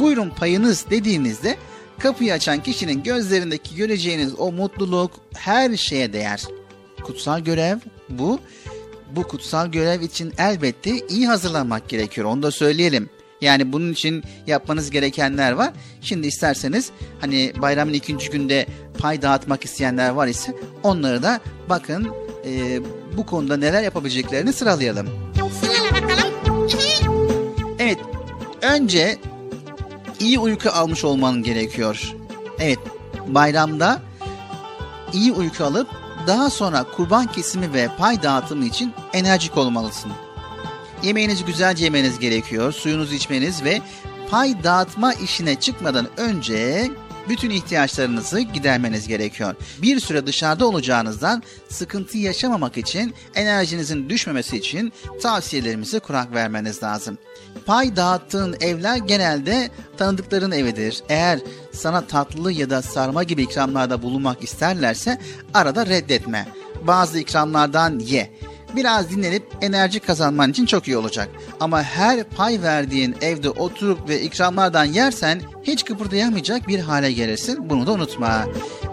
buyurun 0.00 0.30
payınız 0.30 0.86
dediğinizde 0.90 1.56
kapıyı 1.98 2.32
açan 2.32 2.62
kişinin 2.62 3.02
gözlerindeki 3.02 3.76
göreceğiniz 3.76 4.34
o 4.38 4.52
mutluluk 4.52 5.10
her 5.34 5.76
şeye 5.76 6.12
değer. 6.12 6.42
Kutsal 7.02 7.40
görev 7.40 7.78
bu. 8.08 8.40
Bu 9.16 9.22
kutsal 9.22 9.66
görev 9.66 10.00
için 10.00 10.32
elbette 10.38 10.90
iyi 11.08 11.26
hazırlanmak 11.26 11.88
gerekiyor. 11.88 12.26
Onu 12.26 12.42
da 12.42 12.50
söyleyelim. 12.50 13.10
Yani 13.40 13.72
bunun 13.72 13.92
için 13.92 14.24
yapmanız 14.46 14.90
gerekenler 14.90 15.52
var. 15.52 15.72
Şimdi 16.00 16.26
isterseniz 16.26 16.90
hani 17.20 17.52
bayramın 17.62 17.92
ikinci 17.92 18.30
günde 18.30 18.66
pay 18.98 19.22
dağıtmak 19.22 19.64
isteyenler 19.64 20.10
var 20.10 20.26
ise 20.26 20.54
onları 20.82 21.22
da 21.22 21.40
bakın 21.68 22.08
e, 22.44 22.80
bu 23.16 23.26
konuda 23.26 23.56
neler 23.56 23.82
yapabileceklerini 23.82 24.52
sıralayalım. 24.52 25.08
Sırala 25.60 26.02
bakalım. 26.02 26.30
Evet, 27.78 27.98
önce 28.62 29.18
iyi 30.20 30.38
uyku 30.38 30.70
almış 30.70 31.04
olman 31.04 31.42
gerekiyor. 31.42 32.14
Evet, 32.58 32.78
bayramda 33.28 34.02
iyi 35.12 35.32
uyku 35.32 35.64
alıp 35.64 35.88
daha 36.26 36.50
sonra 36.50 36.84
kurban 36.96 37.26
kesimi 37.26 37.72
ve 37.72 37.88
pay 37.98 38.22
dağıtımı 38.22 38.64
için 38.64 38.92
enerjik 39.12 39.56
olmalısın. 39.56 40.12
Yemeğinizi 41.02 41.44
güzelce 41.44 41.84
yemeniz 41.84 42.18
gerekiyor, 42.18 42.72
suyunuzu 42.72 43.14
içmeniz 43.14 43.64
ve 43.64 43.80
pay 44.30 44.64
dağıtma 44.64 45.12
işine 45.12 45.54
çıkmadan 45.60 46.06
önce 46.16 46.90
bütün 47.30 47.50
ihtiyaçlarınızı 47.50 48.40
gidermeniz 48.40 49.08
gerekiyor. 49.08 49.54
Bir 49.82 50.00
süre 50.00 50.26
dışarıda 50.26 50.66
olacağınızdan 50.66 51.42
sıkıntı 51.68 52.18
yaşamamak 52.18 52.78
için, 52.78 53.14
enerjinizin 53.34 54.08
düşmemesi 54.08 54.56
için 54.56 54.92
tavsiyelerimizi 55.22 56.00
kurak 56.00 56.34
vermeniz 56.34 56.82
lazım. 56.82 57.18
Pay 57.66 57.96
dağıttığın 57.96 58.56
evler 58.60 58.96
genelde 58.96 59.70
tanıdıkların 59.96 60.50
evidir. 60.50 61.02
Eğer 61.08 61.40
sana 61.72 62.06
tatlı 62.06 62.52
ya 62.52 62.70
da 62.70 62.82
sarma 62.82 63.22
gibi 63.22 63.42
ikramlarda 63.42 64.02
bulunmak 64.02 64.42
isterlerse 64.44 65.18
arada 65.54 65.86
reddetme. 65.86 66.48
Bazı 66.86 67.18
ikramlardan 67.18 67.98
ye. 67.98 68.30
Biraz 68.76 69.10
dinlenip 69.10 69.42
enerji 69.60 70.00
kazanman 70.00 70.50
için 70.50 70.66
çok 70.66 70.88
iyi 70.88 70.96
olacak. 70.96 71.28
Ama 71.60 71.82
her 71.82 72.24
pay 72.24 72.62
verdiğin 72.62 73.16
evde 73.20 73.50
oturup 73.50 74.08
ve 74.08 74.22
ikramlardan 74.22 74.84
yersen 74.84 75.40
hiç 75.62 75.84
kıpırdayamayacak 75.84 76.68
bir 76.68 76.78
hale 76.78 77.12
gelirsin. 77.12 77.70
Bunu 77.70 77.86
da 77.86 77.92
unutma. 77.92 78.46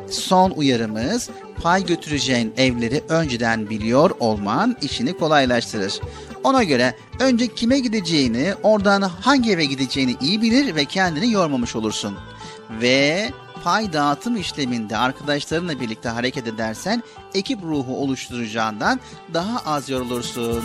Son 0.10 0.52
uyarımız 0.52 1.30
pay 1.62 1.86
götüreceğin 1.86 2.54
evleri 2.58 3.04
önceden 3.10 3.70
biliyor 3.70 4.12
olman 4.20 4.76
işini 4.82 5.18
kolaylaştırır. 5.18 6.00
Ona 6.44 6.64
göre 6.64 6.96
önce 7.20 7.48
kime 7.48 7.80
gideceğini, 7.80 8.54
oradan 8.64 9.02
hangi 9.02 9.52
eve 9.52 9.66
gideceğini 9.66 10.16
iyi 10.22 10.42
bilir 10.42 10.76
ve 10.76 10.86
kendini 10.86 11.32
yormamış 11.32 11.76
olursun. 11.76 12.18
Ve 12.82 13.30
pay 13.64 13.94
dağıtım 13.94 14.36
işleminde 14.36 14.98
arkadaşlarınla 14.98 15.80
birlikte 15.80 16.10
hareket 16.10 16.48
edersen 16.48 17.04
ekip 17.34 17.64
ruhu 17.64 17.98
oluşturacağından 18.04 19.00
daha 19.34 19.60
az 19.66 19.90
yorulursun. 19.90 20.64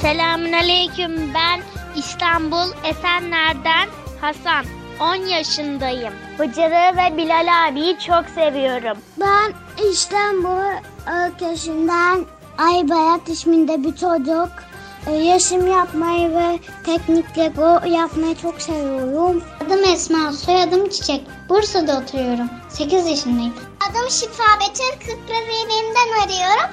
Selamünaleyküm. 0.00 1.34
Ben 1.34 1.60
İstanbul 1.96 2.72
Esenler'den 2.84 3.88
Hasan. 4.20 4.64
10 5.00 5.14
yaşındayım. 5.14 6.12
Bıcır'ı 6.38 6.96
ve 6.96 7.16
Bilal 7.16 7.68
abiyi 7.68 7.98
çok 7.98 8.24
seviyorum. 8.34 8.98
Ben 9.20 9.52
İstanbul 9.90 10.82
ülkesinden 11.26 12.24
Aybayat 12.58 13.28
isminde 13.28 13.84
bir 13.84 13.96
çocuk. 13.96 14.67
E, 15.08 15.34
Resim 15.34 15.66
yapmayı 15.66 16.30
ve 16.30 16.58
teknik 16.86 17.38
Lego 17.38 17.86
yapmayı 17.86 18.36
çok 18.36 18.62
seviyorum. 18.62 19.44
Adım 19.66 19.84
Esma, 19.84 20.32
soyadım 20.32 20.88
Çiçek. 20.88 21.26
Bursa'da 21.48 21.98
oturuyorum. 21.98 22.50
8 22.68 23.06
yaşındayım. 23.06 23.54
Adım 23.90 24.10
Şifa 24.10 24.44
Betül 24.60 25.06
Kırklareli'nden 25.06 26.10
arıyorum. 26.24 26.70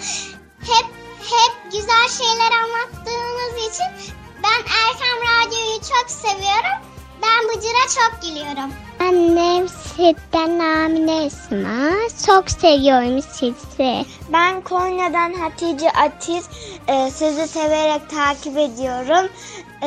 Hep 0.60 0.86
hep 1.20 1.72
güzel 1.72 2.08
şeyler 2.18 2.52
anlattığınız 2.64 3.54
için 3.68 4.12
ben 4.44 4.60
Erkam 4.60 5.20
Radyo'yu 5.22 5.76
çok 5.80 6.10
seviyorum. 6.10 6.78
Ben 7.22 7.50
Bıcır'a 7.50 7.88
çok 8.02 8.22
gülüyorum. 8.22 8.72
Annem 9.00 9.68
Sit'ten 9.68 10.60
Amine 10.60 11.26
Esma. 11.26 11.92
Çok 12.26 12.50
seviyorum 12.52 13.22
sizi. 13.22 14.06
Ben 14.34 14.62
Konya'dan 14.62 15.34
Hatice 15.34 15.92
Atiz. 15.92 16.50
Ee, 16.88 17.10
sizi 17.12 17.48
severek 17.48 18.10
takip 18.10 18.58
ediyorum. 18.58 19.30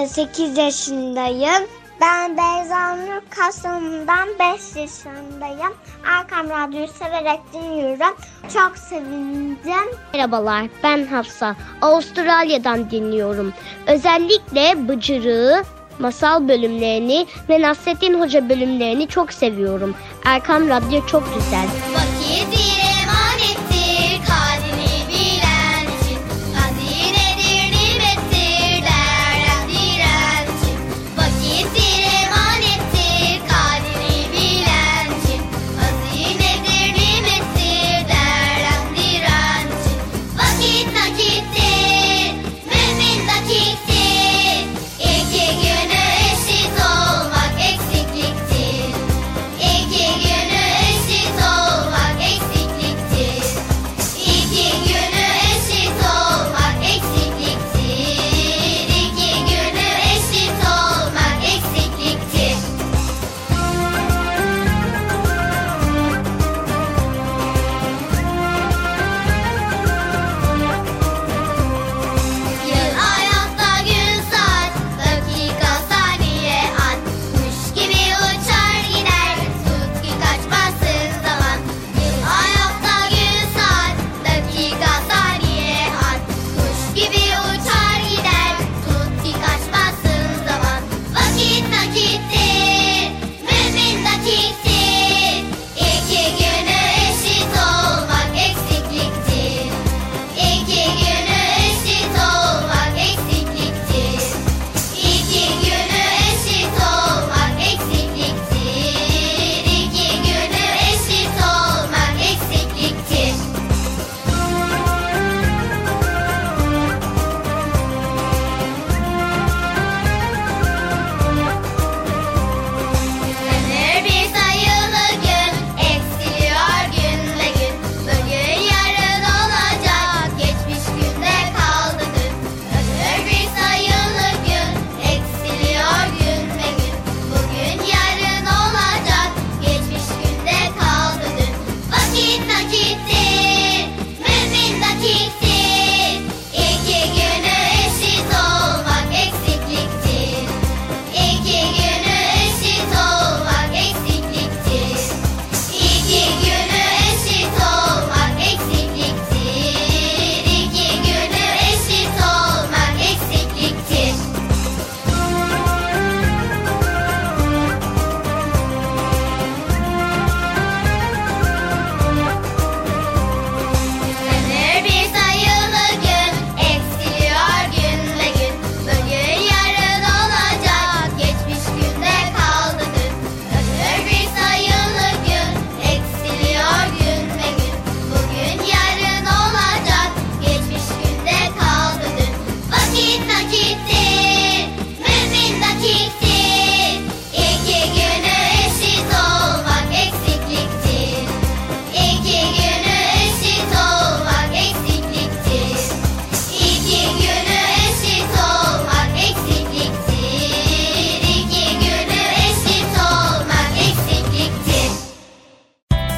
8 0.07 0.59
yaşındayım. 0.59 1.69
Ben 2.01 2.37
Beyza 2.37 2.97
Nur 2.97 3.23
Kastamonu'dan 3.31 4.29
5 4.29 4.77
yaşındayım. 4.77 5.75
Arkam 6.19 6.51
Radyo'yu 6.51 6.89
severek 6.89 7.41
dinliyorum. 7.53 8.17
Çok 8.55 8.79
sevindim. 8.79 9.97
Merhabalar 10.15 10.67
ben 10.83 11.07
Hafsa. 11.07 11.57
Avustralya'dan 11.83 12.91
dinliyorum. 12.91 13.53
Özellikle 13.87 14.89
Bıcırığı, 14.89 15.63
masal 15.99 16.49
bölümlerini 16.49 17.27
ve 17.49 17.61
Nasrettin 17.63 18.21
Hoca 18.21 18.49
bölümlerini 18.49 19.09
çok 19.09 19.33
seviyorum. 19.33 19.95
Erkam 20.25 20.69
Radyo 20.69 21.07
çok 21.07 21.35
güzel. 21.35 21.67
Vakit 21.95 22.78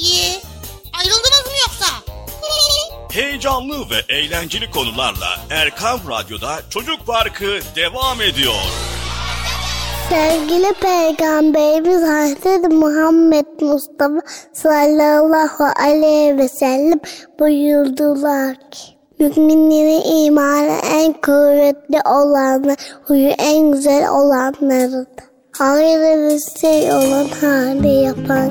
diye. 0.00 0.40
Ayrıldınız 0.98 1.46
mı 1.46 1.56
yoksa? 1.66 1.86
Heyecanlı 3.12 3.90
ve 3.90 4.14
eğlenceli 4.14 4.70
konularla 4.70 5.40
Erkam 5.50 6.00
Radyo'da 6.10 6.60
Çocuk 6.70 7.06
Parkı 7.06 7.60
devam 7.76 8.20
ediyor. 8.20 8.54
Sevgili 10.08 10.74
Peygamberimiz 10.74 12.02
Hazreti 12.02 12.68
Muhammed 12.68 13.46
Mustafa 13.60 14.20
sallallahu 14.52 15.64
aleyhi 15.76 16.38
ve 16.38 16.48
sellem 16.48 17.00
buyurdular 17.40 18.54
ki 18.70 18.82
Müminlerin 19.18 20.24
imanı 20.24 20.78
en 20.94 21.12
kuvvetli 21.12 22.00
olanı, 22.04 22.76
huyu 23.04 23.28
en 23.28 23.72
güzel 23.72 24.08
olanlarıdır. 24.08 25.24
Hayırlı 25.58 26.34
bir 26.34 26.60
şey 26.60 26.92
olan 26.92 27.28
hali 27.40 28.04
yapan 28.04 28.50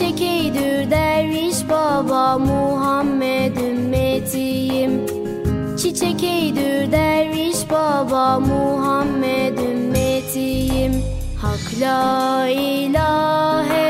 Çiçek 0.00 0.20
eydür 0.22 0.90
derviş 0.90 1.68
baba 1.68 2.38
Muhammed 2.38 3.56
ümmetiyim. 3.56 5.06
Çiçek 5.76 6.22
derviş 6.92 7.70
baba 7.70 8.40
Muhammed 8.40 9.58
ümmetiyim. 9.58 10.92
Hak 11.42 11.80
la 11.80 12.48
ilahe 12.48 13.89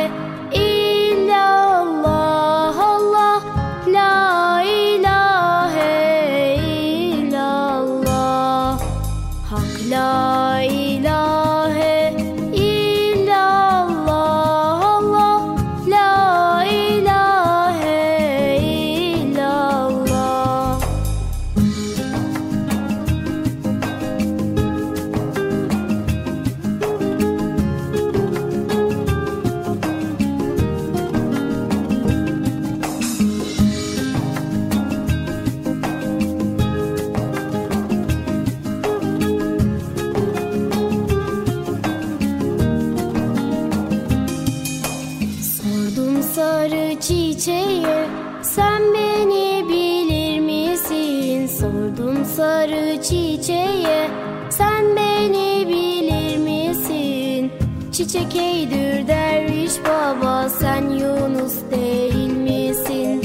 Çiçek 58.10 58.36
eydür 58.36 59.08
derviş 59.08 59.72
baba 59.84 60.48
sen 60.48 60.90
Yunus 60.90 61.54
değil 61.70 62.32
misin? 62.32 63.22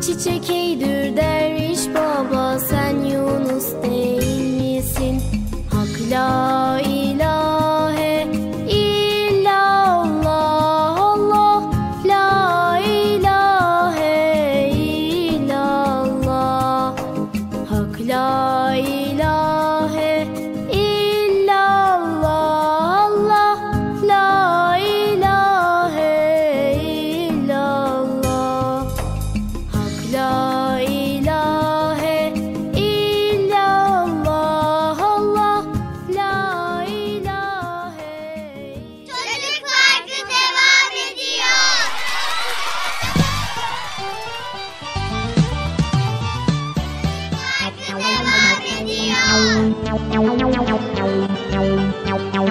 Çiçek 0.00 0.50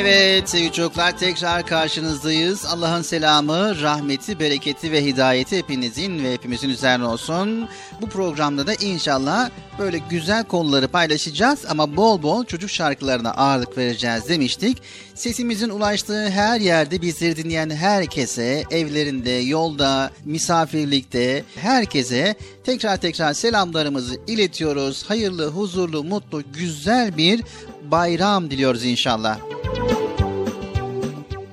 Evet 0.00 0.48
sevgili 0.48 0.72
çocuklar 0.72 1.18
tekrar 1.18 1.66
karşınızdayız. 1.66 2.66
Allah'ın 2.66 3.02
selamı, 3.02 3.80
rahmeti, 3.82 4.40
bereketi 4.40 4.92
ve 4.92 5.04
hidayeti 5.04 5.58
hepinizin 5.58 6.24
ve 6.24 6.32
hepimizin 6.32 6.68
üzerine 6.68 7.04
olsun. 7.04 7.68
Bu 8.00 8.08
programda 8.08 8.66
da 8.66 8.74
inşallah 8.74 9.50
böyle 9.78 9.98
güzel 10.10 10.44
konuları 10.44 10.88
paylaşacağız 10.88 11.64
ama 11.68 11.96
bol 11.96 12.22
bol 12.22 12.44
çocuk 12.44 12.70
şarkılarına 12.70 13.30
ağırlık 13.30 13.78
vereceğiz 13.78 14.28
demiştik. 14.28 14.82
Sesimizin 15.14 15.68
ulaştığı 15.68 16.30
her 16.30 16.60
yerde 16.60 17.02
bizleri 17.02 17.36
dinleyen 17.36 17.70
herkese, 17.70 18.64
evlerinde, 18.70 19.30
yolda, 19.30 20.10
misafirlikte 20.24 21.44
herkese 21.56 22.34
tekrar 22.64 22.96
tekrar 22.96 23.32
selamlarımızı 23.32 24.16
iletiyoruz. 24.26 25.04
Hayırlı, 25.08 25.46
huzurlu, 25.46 26.04
mutlu, 26.04 26.42
güzel 26.52 27.16
bir 27.16 27.42
bayram 27.90 28.50
diliyoruz 28.50 28.84
inşallah. 28.84 29.38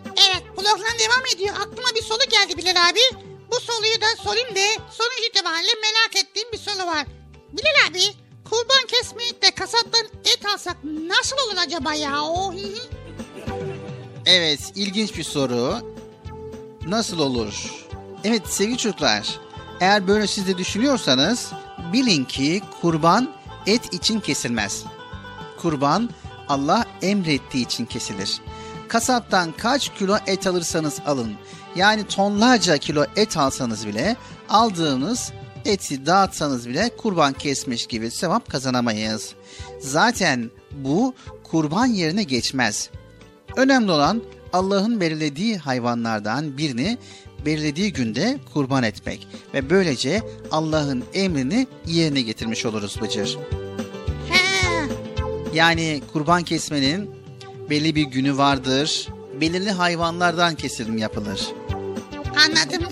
Evet 0.06 0.44
program 0.56 1.00
devam 1.00 1.26
ediyor. 1.36 1.56
Aklıma 1.56 1.90
bir 1.96 2.02
soru 2.02 2.30
geldi 2.30 2.58
Bilal 2.58 2.90
abi. 2.90 3.00
Bu 3.52 3.56
soruyu 3.60 4.02
da 4.02 4.24
sorayım 4.24 4.50
da 4.50 4.84
sonuç 4.92 5.28
itibariyle 5.30 5.72
merak 5.82 6.16
ettiğim 6.16 6.52
bir 6.54 6.58
soru 6.58 6.88
var. 6.88 7.06
Bilal 7.54 7.90
abi 7.92 8.04
kurban 8.44 8.88
kesmeyip 8.88 9.42
de 9.42 9.52
kasaptan 9.52 10.06
et 10.26 10.46
alsak 10.54 10.78
nasıl 10.84 11.36
olur 11.48 11.58
acaba 11.58 11.94
ya? 11.94 12.22
O 12.24 12.54
hı 12.54 12.58
hı. 12.58 12.98
Evet, 14.26 14.60
ilginç 14.76 15.18
bir 15.18 15.24
soru. 15.24 15.76
Nasıl 16.88 17.20
olur? 17.20 17.74
Evet 18.24 18.42
sevgili 18.48 18.78
çocuklar, 18.78 19.40
eğer 19.82 20.08
böyle 20.08 20.28
siz 20.28 20.48
de 20.48 20.58
düşünüyorsanız 20.58 21.52
bilin 21.94 22.26
ki 22.26 22.62
kurban 22.82 23.32
et 23.66 23.94
için 23.94 24.20
kesilmez. 24.20 24.84
Kurban 25.62 26.10
Allah 26.50 26.86
emrettiği 27.02 27.66
için 27.66 27.86
kesilir. 27.86 28.42
Kasaptan 28.88 29.52
kaç 29.58 29.94
kilo 29.94 30.18
et 30.28 30.48
alırsanız 30.48 31.00
alın, 31.06 31.34
yani 31.76 32.08
tonlarca 32.08 32.78
kilo 32.78 33.06
et 33.16 33.38
alsanız 33.38 33.88
bile 33.88 34.16
aldığınız 34.50 35.32
eti 35.66 36.06
dağıtsanız 36.06 36.70
bile 36.70 36.92
kurban 36.98 37.34
kesmiş 37.34 37.88
gibi 37.88 38.12
sevap 38.12 38.50
kazanamayız. 38.50 39.34
Zaten 39.80 40.52
bu 40.72 41.14
kurban 41.44 41.86
yerine 41.86 42.24
geçmez. 42.24 42.90
Önemli 43.56 43.92
olan 43.92 44.22
Allah'ın 44.54 45.02
belirlediği 45.02 45.58
hayvanlardan 45.58 46.58
birini 46.58 46.98
belirlediği 47.46 47.94
günde 47.94 48.40
kurban 48.54 48.84
etmek 48.84 49.28
ve 49.54 49.70
böylece 49.70 50.22
Allah'ın 50.52 51.04
emrini 51.14 51.68
yerine 51.86 52.22
getirmiş 52.22 52.66
oluruz 52.66 53.02
Bıcır. 53.02 53.38
Yani 55.58 56.02
kurban 56.14 56.44
kesmenin 56.44 57.10
belli 57.70 57.96
bir 57.96 58.04
günü 58.04 58.38
vardır. 58.38 59.08
Belirli 59.42 59.72
hayvanlardan 59.72 60.56
kesim 60.56 60.98
yapılır. 60.98 61.48
Anladım. 62.46 62.88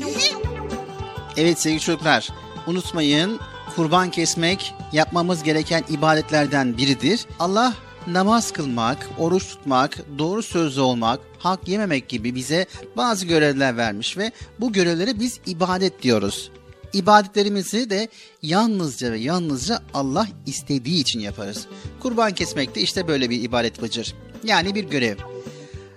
Evet 1.37 1.59
sevgili 1.59 1.79
çocuklar 1.79 2.29
unutmayın 2.67 3.39
kurban 3.75 4.11
kesmek 4.11 4.73
yapmamız 4.91 5.43
gereken 5.43 5.83
ibadetlerden 5.89 6.77
biridir. 6.77 7.25
Allah 7.39 7.73
namaz 8.07 8.51
kılmak, 8.51 9.09
oruç 9.17 9.47
tutmak, 9.47 9.97
doğru 10.17 10.43
sözlü 10.43 10.81
olmak, 10.81 11.19
hak 11.39 11.67
yememek 11.67 12.09
gibi 12.09 12.35
bize 12.35 12.65
bazı 12.97 13.25
görevler 13.25 13.77
vermiş 13.77 14.17
ve 14.17 14.31
bu 14.59 14.73
görevlere 14.73 15.19
biz 15.19 15.39
ibadet 15.45 16.01
diyoruz. 16.01 16.51
İbadetlerimizi 16.93 17.89
de 17.89 18.09
yalnızca 18.41 19.11
ve 19.11 19.19
yalnızca 19.19 19.81
Allah 19.93 20.27
istediği 20.45 21.01
için 21.01 21.19
yaparız. 21.19 21.67
Kurban 21.99 22.31
kesmek 22.31 22.75
de 22.75 22.81
işte 22.81 23.07
böyle 23.07 23.29
bir 23.29 23.41
ibadet 23.41 23.81
bıcır. 23.81 24.15
Yani 24.43 24.75
bir 24.75 24.83
görev. 24.83 25.17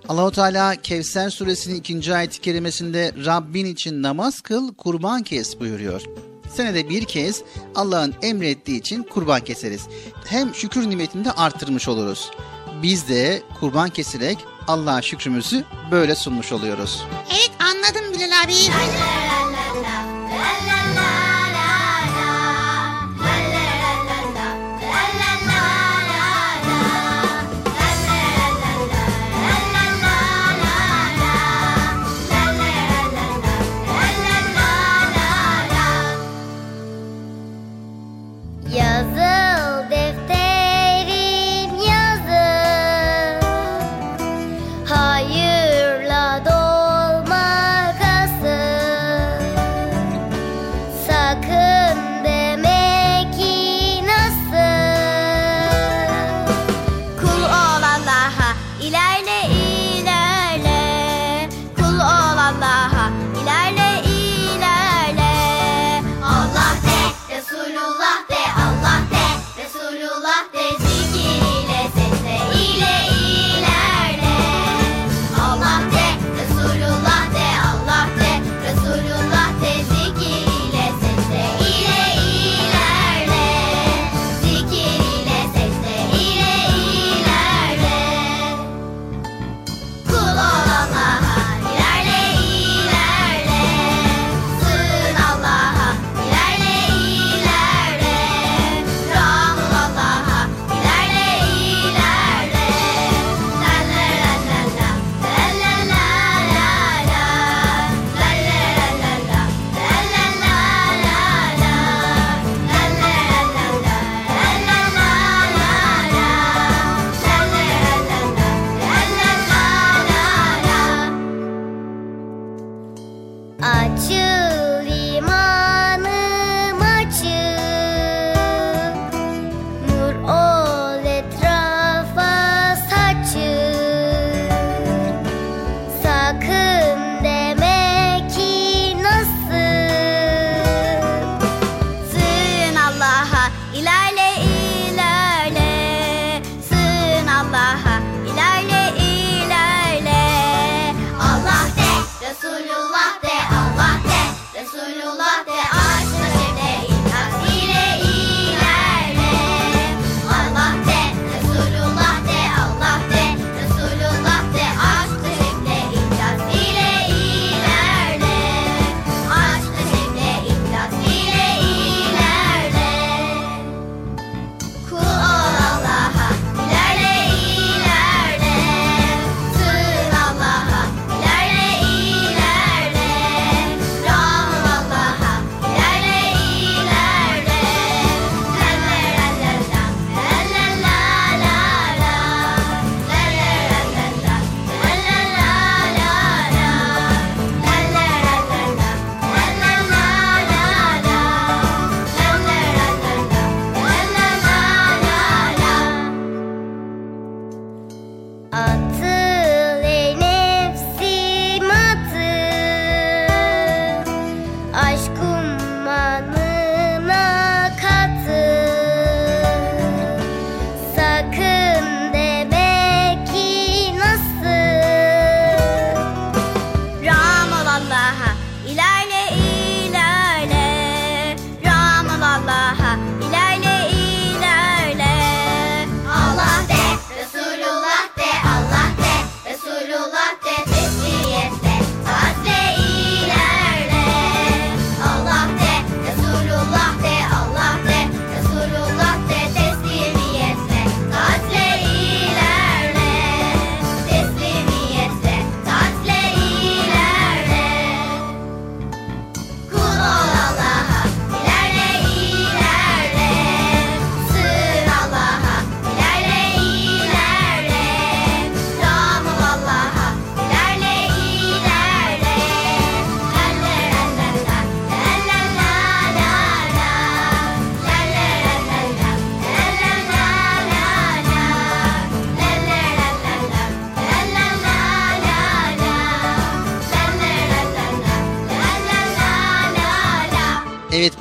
Allahu 0.08 0.30
Teala 0.30 0.76
Kevser 0.76 1.30
suresinin 1.30 1.74
ikinci 1.74 2.14
ayet-i 2.14 2.40
kerimesinde 2.40 3.12
Rabbin 3.24 3.66
için 3.66 4.02
namaz 4.02 4.40
kıl, 4.40 4.74
kurban 4.74 5.22
kes 5.22 5.60
buyuruyor. 5.60 6.02
Senede 6.54 6.88
bir 6.88 7.04
kez 7.04 7.42
Allah'ın 7.74 8.14
emrettiği 8.22 8.80
için 8.80 9.02
kurban 9.02 9.40
keseriz. 9.40 9.82
Hem 10.24 10.54
şükür 10.54 10.90
nimetini 10.90 11.24
de 11.24 11.32
artırmış 11.32 11.88
oluruz. 11.88 12.30
Biz 12.82 13.08
de 13.08 13.42
kurban 13.60 13.90
keserek 13.90 14.38
Allah'a 14.68 15.02
şükrümüzü 15.02 15.64
böyle 15.90 16.14
sunmuş 16.14 16.52
oluyoruz. 16.52 17.02
Evet 17.30 17.50
anladım 17.60 18.14
Bilal 18.14 18.44
abi. 18.44 18.52
Yazıl 18.52 18.72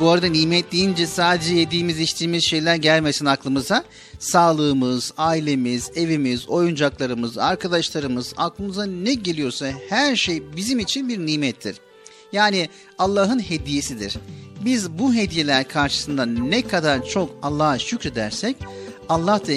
bu 0.07 0.11
arada 0.11 0.27
nimet 0.27 0.71
deyince 0.71 1.07
sadece 1.07 1.55
yediğimiz 1.55 1.99
içtiğimiz 1.99 2.43
şeyler 2.43 2.75
gelmesin 2.75 3.25
aklımıza. 3.25 3.83
Sağlığımız, 4.19 5.13
ailemiz, 5.17 5.91
evimiz, 5.95 6.49
oyuncaklarımız, 6.49 7.37
arkadaşlarımız, 7.37 8.33
aklımıza 8.37 8.85
ne 8.85 9.13
geliyorsa 9.13 9.67
her 9.89 10.15
şey 10.15 10.43
bizim 10.55 10.79
için 10.79 11.09
bir 11.09 11.19
nimettir. 11.19 11.75
Yani 12.31 12.69
Allah'ın 12.97 13.39
hediyesidir. 13.39 14.17
Biz 14.65 14.91
bu 14.91 15.13
hediyeler 15.13 15.67
karşısında 15.67 16.25
ne 16.25 16.61
kadar 16.61 17.05
çok 17.05 17.29
Allah'a 17.41 17.79
şükredersek 17.79 18.57
Allah 19.09 19.41
da 19.47 19.53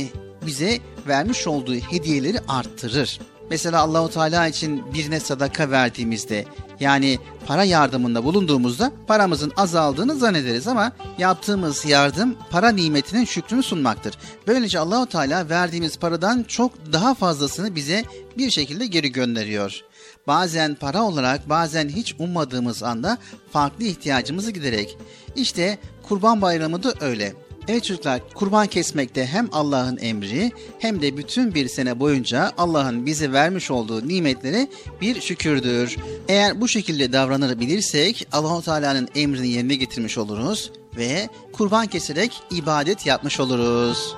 bize 0.46 0.78
vermiş 1.08 1.46
olduğu 1.46 1.74
hediyeleri 1.74 2.38
arttırır. 2.48 3.20
Mesela 3.50 3.80
Allahu 3.80 4.10
Teala 4.10 4.46
için 4.48 4.94
birine 4.94 5.20
sadaka 5.20 5.70
verdiğimizde 5.70 6.44
yani 6.80 7.18
para 7.46 7.64
yardımında 7.64 8.24
bulunduğumuzda 8.24 8.92
paramızın 9.06 9.52
azaldığını 9.56 10.16
zannederiz 10.16 10.68
ama 10.68 10.92
yaptığımız 11.18 11.84
yardım 11.84 12.36
para 12.50 12.68
nimetinin 12.68 13.24
şükrünü 13.24 13.62
sunmaktır. 13.62 14.14
Böylece 14.46 14.78
Allahu 14.78 15.06
Teala 15.06 15.48
verdiğimiz 15.48 15.98
paradan 15.98 16.42
çok 16.42 16.92
daha 16.92 17.14
fazlasını 17.14 17.74
bize 17.74 18.04
bir 18.38 18.50
şekilde 18.50 18.86
geri 18.86 19.12
gönderiyor. 19.12 19.80
Bazen 20.26 20.74
para 20.74 21.02
olarak 21.02 21.48
bazen 21.48 21.88
hiç 21.88 22.14
ummadığımız 22.18 22.82
anda 22.82 23.18
farklı 23.52 23.84
ihtiyacımızı 23.84 24.50
giderek. 24.50 24.98
İşte 25.36 25.78
Kurban 26.02 26.42
Bayramı 26.42 26.82
da 26.82 26.94
öyle. 27.00 27.32
Evet 27.70 27.84
çocuklar 27.84 28.20
kurban 28.34 28.66
kesmekte 28.66 29.26
hem 29.26 29.48
Allah'ın 29.52 29.96
emri 29.96 30.52
hem 30.78 31.02
de 31.02 31.16
bütün 31.16 31.54
bir 31.54 31.68
sene 31.68 32.00
boyunca 32.00 32.52
Allah'ın 32.58 33.06
bize 33.06 33.32
vermiş 33.32 33.70
olduğu 33.70 34.08
nimetleri 34.08 34.68
bir 35.00 35.20
şükürdür. 35.20 35.96
Eğer 36.28 36.60
bu 36.60 36.68
şekilde 36.68 37.12
davranır 37.12 37.60
bilirsek 37.60 38.28
Allahu 38.32 38.62
Teala'nın 38.62 39.08
emrini 39.14 39.48
yerine 39.48 39.74
getirmiş 39.74 40.18
oluruz 40.18 40.72
ve 40.96 41.28
kurban 41.52 41.86
keserek 41.86 42.42
ibadet 42.50 43.06
yapmış 43.06 43.40
oluruz. 43.40 44.14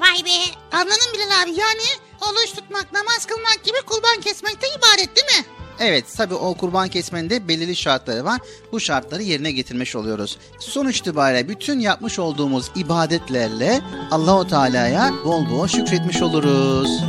Vay 0.00 0.24
be 0.24 0.38
anladın 0.72 1.12
Bilal 1.14 1.42
abi 1.42 1.50
yani 1.50 1.88
oruç 2.20 2.54
tutmak, 2.54 2.92
namaz 2.92 3.26
kılmak 3.26 3.64
gibi 3.64 3.78
kurban 3.86 4.20
kesmek 4.20 4.62
de 4.62 4.66
ibaret 4.78 5.16
değil 5.16 5.38
mi? 5.38 5.59
Evet 5.80 6.04
tabi 6.16 6.34
o 6.34 6.54
kurban 6.54 6.88
kesmenin 6.88 7.30
de 7.30 7.48
belirli 7.48 7.76
şartları 7.76 8.24
var. 8.24 8.40
Bu 8.72 8.80
şartları 8.80 9.22
yerine 9.22 9.52
getirmiş 9.52 9.96
oluyoruz. 9.96 10.38
Sonuç 10.60 10.98
itibariyle 10.98 11.48
bütün 11.48 11.80
yapmış 11.80 12.18
olduğumuz 12.18 12.70
ibadetlerle 12.76 13.80
Allahu 14.10 14.46
Teala'ya 14.48 15.10
bol 15.24 15.50
bol 15.50 15.66
şükretmiş 15.66 16.22
oluruz. 16.22 17.00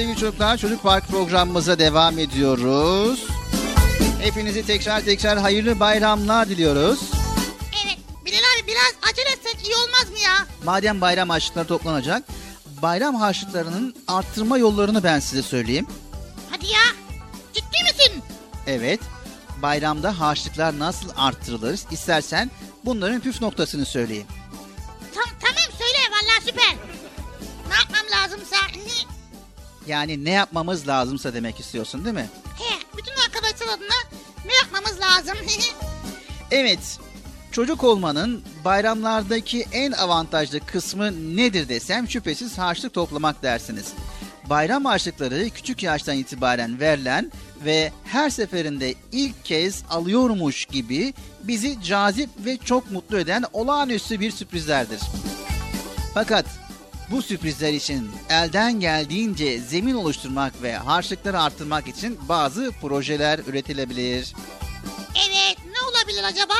Sevgili 0.00 0.16
çocuklar 0.16 0.56
Çocuk 0.56 0.82
Park 0.82 1.08
programımıza 1.08 1.78
devam 1.78 2.18
ediyoruz. 2.18 3.26
Hepinizi 4.20 4.66
tekrar 4.66 5.00
tekrar 5.00 5.38
hayırlı 5.38 5.80
bayramlar 5.80 6.48
diliyoruz. 6.48 7.00
Evet 7.84 7.98
Bilal 8.24 8.38
abi 8.38 8.66
biraz 8.66 9.10
acele 9.10 9.28
etsek 9.30 9.66
iyi 9.66 9.74
olmaz 9.76 10.10
mı 10.10 10.18
ya? 10.18 10.46
Madem 10.64 11.00
bayram 11.00 11.28
harçlıkları 11.28 11.66
toplanacak, 11.68 12.24
bayram 12.82 13.14
harçlıklarının 13.14 13.94
arttırma 14.08 14.58
yollarını 14.58 15.02
ben 15.02 15.20
size 15.20 15.42
söyleyeyim. 15.42 15.86
Hadi 16.50 16.66
ya. 16.66 16.80
Ciddi 17.52 17.82
misin? 17.82 18.22
Evet, 18.66 19.00
bayramda 19.62 20.20
harçlıklar 20.20 20.78
nasıl 20.78 21.08
arttırılır 21.16 21.80
istersen 21.90 22.50
bunların 22.84 23.20
püf 23.20 23.40
noktasını 23.40 23.86
söyleyeyim. 23.86 24.26
Yani 29.86 30.24
ne 30.24 30.30
yapmamız 30.30 30.88
lazımsa 30.88 31.34
demek 31.34 31.60
istiyorsun 31.60 32.04
değil 32.04 32.14
mi? 32.14 32.28
He, 32.58 32.98
bütün 32.98 33.12
arkadaşlar 33.12 33.66
adına 33.66 34.18
ne 34.46 34.54
yapmamız 34.54 35.00
lazım? 35.00 35.36
Evet, 36.52 36.98
çocuk 37.52 37.84
olmanın 37.84 38.42
bayramlardaki 38.64 39.66
en 39.72 39.92
avantajlı 39.92 40.60
kısmı 40.60 41.36
nedir 41.36 41.68
desem 41.68 42.08
şüphesiz 42.08 42.58
harçlık 42.58 42.94
toplamak 42.94 43.42
dersiniz. 43.42 43.92
Bayram 44.50 44.84
harçlıkları 44.84 45.50
küçük 45.50 45.82
yaştan 45.82 46.16
itibaren 46.16 46.80
verilen 46.80 47.32
ve 47.64 47.92
her 48.04 48.30
seferinde 48.30 48.94
ilk 49.12 49.44
kez 49.44 49.82
alıyormuş 49.90 50.64
gibi 50.64 51.14
bizi 51.42 51.82
cazip 51.82 52.30
ve 52.38 52.56
çok 52.56 52.90
mutlu 52.90 53.18
eden 53.18 53.44
olağanüstü 53.52 54.20
bir 54.20 54.30
sürprizlerdir. 54.30 55.00
Fakat 56.14 56.46
bu 57.10 57.22
sürprizler 57.22 57.72
için 57.72 58.10
elden 58.28 58.80
geldiğince 58.80 59.60
zemin 59.60 59.94
oluşturmak 59.94 60.62
ve 60.62 60.76
harçlıkları 60.76 61.40
arttırmak 61.40 61.88
için 61.88 62.18
bazı 62.28 62.70
projeler 62.80 63.38
üretilebilir. 63.46 64.34
evet 65.28 65.56
ne 65.72 65.80
olabilir 65.90 66.24
acaba? 66.24 66.54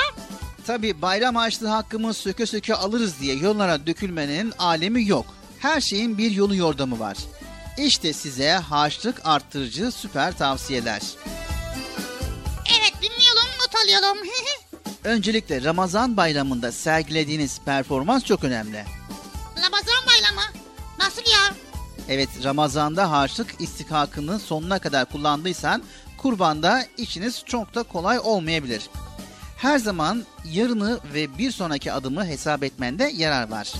Tabi 0.66 1.03
bayram 1.03 1.34
harçlığı 1.34 1.68
hakkımız 1.68 2.16
söke 2.16 2.46
söke 2.46 2.74
alırız 2.74 3.20
diye 3.20 3.34
yollara 3.36 3.86
dökülmenin 3.86 4.53
alemi 4.59 5.07
yok. 5.09 5.26
Her 5.59 5.80
şeyin 5.80 6.18
bir 6.18 6.30
yolu 6.30 6.57
yordamı 6.57 6.98
var. 6.98 7.16
İşte 7.78 8.12
size 8.12 8.51
harçlık 8.51 9.20
arttırıcı 9.24 9.90
süper 9.90 10.38
tavsiyeler. 10.38 11.01
Evet 12.70 12.92
dinleyelim 13.03 13.51
not 13.61 13.74
alayım. 13.74 14.18
Öncelikle 15.05 15.64
Ramazan 15.64 16.16
bayramında 16.16 16.72
sergilediğiniz 16.72 17.61
performans 17.64 18.24
çok 18.24 18.44
önemli. 18.44 18.84
Ramazan. 19.57 20.09
Nasıl 21.01 21.22
ya? 21.22 21.55
Evet 22.09 22.28
Ramazan'da 22.44 23.11
harçlık 23.11 23.55
istikakını 23.61 24.38
sonuna 24.38 24.78
kadar 24.78 25.05
kullandıysan 25.05 25.82
kurbanda 26.18 26.84
işiniz 26.98 27.42
çok 27.46 27.74
da 27.74 27.82
kolay 27.82 28.18
olmayabilir. 28.18 28.82
Her 29.57 29.78
zaman 29.78 30.24
yarını 30.53 31.01
ve 31.14 31.38
bir 31.38 31.51
sonraki 31.51 31.92
adımı 31.92 32.26
hesap 32.26 32.62
etmende 32.64 33.12
yarar 33.16 33.51
var. 33.51 33.72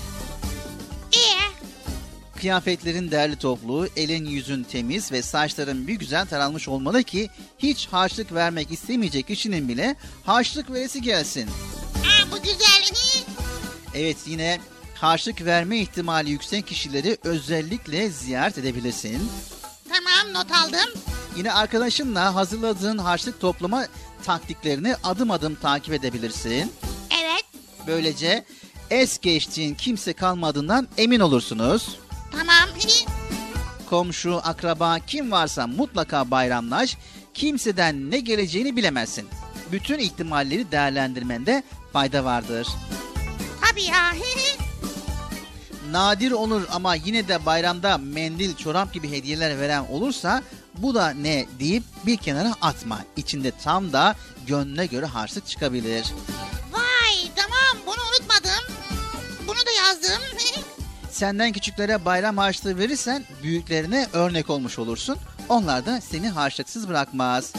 Ee, 1.13 1.41
Kıyafetlerin 2.39 3.11
derli 3.11 3.35
toplu, 3.35 3.87
elin 3.95 4.25
yüzün 4.25 4.63
temiz 4.63 5.11
ve 5.11 5.21
saçların 5.21 5.87
bir 5.87 5.93
güzel 5.93 6.25
taranmış 6.25 6.67
olmalı 6.67 7.03
ki 7.03 7.29
hiç 7.59 7.87
harçlık 7.87 8.33
vermek 8.33 8.71
istemeyecek 8.71 9.27
kişinin 9.27 9.67
bile 9.67 9.95
harçlık 10.25 10.71
veresi 10.71 11.01
gelsin. 11.01 11.47
aa, 11.47 12.31
bu 12.31 12.41
güzel. 12.41 12.95
Evet 13.95 14.17
yine 14.25 14.59
harçlık 15.01 15.45
verme 15.45 15.77
ihtimali 15.77 16.29
yüksek 16.29 16.67
kişileri 16.67 17.17
özellikle 17.23 18.09
ziyaret 18.09 18.57
edebilirsin. 18.57 19.29
tamam 19.89 20.33
not 20.33 20.51
aldım. 20.51 21.01
Yine 21.37 21.53
arkadaşınla 21.53 22.35
hazırladığın 22.35 22.97
harçlık 22.97 23.41
toplama 23.41 23.85
taktiklerini 24.23 24.95
adım 25.03 25.31
adım 25.31 25.55
takip 25.55 25.93
edebilirsin. 25.93 26.71
Evet 27.23 27.43
Böylece 27.87 28.45
es 28.89 29.19
geçtiğin 29.19 29.75
kimse 29.75 30.13
kalmadığından 30.13 30.87
emin 30.97 31.19
olursunuz. 31.19 31.99
tamam. 32.31 32.69
Komşu, 33.89 34.39
akraba 34.43 34.99
kim 34.99 35.31
varsa 35.31 35.67
mutlaka 35.67 36.31
bayramlaş. 36.31 36.97
Kimseden 37.33 38.11
ne 38.11 38.19
geleceğini 38.19 38.75
bilemezsin. 38.75 39.27
Bütün 39.71 39.99
ihtimalleri 39.99 40.71
değerlendirmende 40.71 41.63
fayda 41.93 42.25
vardır. 42.25 42.67
Tabii 43.61 43.83
ya. 43.83 44.11
Nadir 45.91 46.31
olur 46.31 46.61
ama 46.71 46.95
yine 46.95 47.27
de 47.27 47.45
bayramda 47.45 47.97
mendil, 47.97 48.55
çorap 48.55 48.93
gibi 48.93 49.11
hediyeler 49.11 49.59
veren 49.59 49.85
olursa 49.89 50.43
bu 50.77 50.95
da 50.95 51.09
ne 51.09 51.45
deyip 51.59 51.83
bir 52.05 52.17
kenara 52.17 52.53
atma. 52.61 52.99
İçinde 53.17 53.51
tam 53.63 53.93
da 53.93 54.15
gönlüne 54.47 54.85
göre 54.85 55.05
harçlık 55.05 55.47
çıkabilir. 55.47 56.05
Vay 56.71 57.31
tamam 57.35 57.85
bunu 57.85 58.01
unutmadım. 58.11 58.75
Bunu 59.47 59.57
da 59.57 59.71
yazdım. 59.85 60.21
Senden 61.11 61.51
küçüklere 61.51 62.05
bayram 62.05 62.37
harçlığı 62.37 62.77
verirsen 62.77 63.25
büyüklerine 63.43 64.07
örnek 64.13 64.49
olmuş 64.49 64.79
olursun. 64.79 65.17
Onlar 65.49 65.85
da 65.85 66.01
seni 66.01 66.29
harçlıksız 66.29 66.89
bırakmaz. 66.89 67.53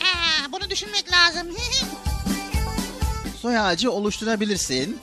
Aa, 0.00 0.52
bunu 0.52 0.70
düşünmek 0.70 1.12
lazım. 1.12 1.46
Soy 3.42 3.58
ağacı 3.58 3.92
oluşturabilirsin. 3.92 4.98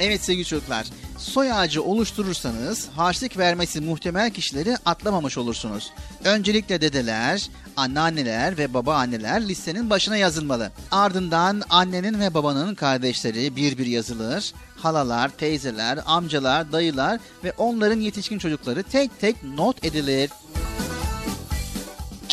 Evet 0.00 0.24
sevgili 0.24 0.44
çocuklar, 0.44 0.86
soy 1.24 1.52
ağacı 1.52 1.82
oluşturursanız 1.82 2.88
harçlık 2.96 3.38
vermesi 3.38 3.80
muhtemel 3.80 4.30
kişileri 4.30 4.76
atlamamış 4.86 5.38
olursunuz. 5.38 5.92
Öncelikle 6.24 6.80
dedeler, 6.80 7.48
anneanneler 7.76 8.58
ve 8.58 8.74
babaanneler 8.74 9.48
listenin 9.48 9.90
başına 9.90 10.16
yazılmalı. 10.16 10.72
Ardından 10.90 11.62
annenin 11.70 12.20
ve 12.20 12.34
babanın 12.34 12.74
kardeşleri 12.74 13.56
bir 13.56 13.78
bir 13.78 13.86
yazılır. 13.86 14.52
Halalar, 14.76 15.28
teyzeler, 15.28 15.98
amcalar, 16.06 16.72
dayılar 16.72 17.20
ve 17.44 17.52
onların 17.58 18.00
yetişkin 18.00 18.38
çocukları 18.38 18.82
tek 18.82 19.20
tek 19.20 19.42
not 19.42 19.84
edilir. 19.84 20.30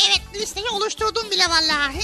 evet 0.08 0.42
listeyi 0.42 0.66
oluşturdum 0.68 1.30
bile 1.30 1.44
vallahi. 1.44 2.00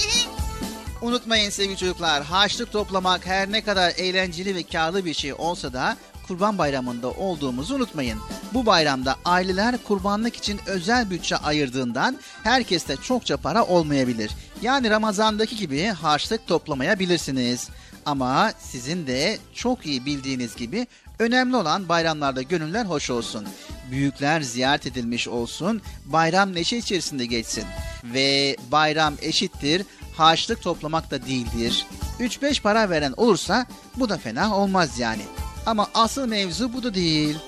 Unutmayın 1.02 1.50
sevgili 1.50 1.76
çocuklar, 1.76 2.24
harçlık 2.24 2.72
toplamak 2.72 3.26
her 3.26 3.52
ne 3.52 3.64
kadar 3.64 3.92
eğlenceli 3.96 4.54
ve 4.54 4.62
karlı 4.62 5.04
bir 5.04 5.14
şey 5.14 5.34
olsa 5.34 5.72
da 5.72 5.96
Kurban 6.28 6.58
Bayramı'nda 6.58 7.10
olduğumuzu 7.10 7.74
unutmayın. 7.74 8.18
Bu 8.54 8.66
bayramda 8.66 9.16
aileler 9.24 9.78
kurbanlık 9.84 10.36
için 10.36 10.60
özel 10.66 11.10
bütçe 11.10 11.36
ayırdığından 11.36 12.18
herkeste 12.42 12.96
çokça 12.96 13.36
para 13.36 13.64
olmayabilir. 13.64 14.30
Yani 14.62 14.90
Ramazan'daki 14.90 15.56
gibi 15.56 15.86
harçlık 15.86 16.46
toplamayabilirsiniz. 16.46 17.68
Ama 18.06 18.52
sizin 18.58 19.06
de 19.06 19.38
çok 19.54 19.86
iyi 19.86 20.06
bildiğiniz 20.06 20.56
gibi 20.56 20.86
önemli 21.18 21.56
olan 21.56 21.88
bayramlarda 21.88 22.42
gönüller 22.42 22.84
hoş 22.86 23.10
olsun. 23.10 23.46
Büyükler 23.90 24.40
ziyaret 24.40 24.86
edilmiş 24.86 25.28
olsun, 25.28 25.82
bayram 26.06 26.54
neşe 26.54 26.76
içerisinde 26.76 27.26
geçsin. 27.26 27.64
Ve 28.04 28.56
bayram 28.72 29.14
eşittir, 29.22 29.82
harçlık 30.16 30.62
toplamak 30.62 31.10
da 31.10 31.26
değildir. 31.26 31.86
3-5 32.20 32.62
para 32.62 32.90
veren 32.90 33.14
olursa 33.16 33.66
bu 33.96 34.08
da 34.08 34.18
fena 34.18 34.56
olmaz 34.56 34.98
yani. 34.98 35.22
Ama 35.66 35.86
asıl 35.94 36.26
mevzu 36.26 36.72
bu 36.72 36.82
da 36.82 36.94
değil. 36.94 37.38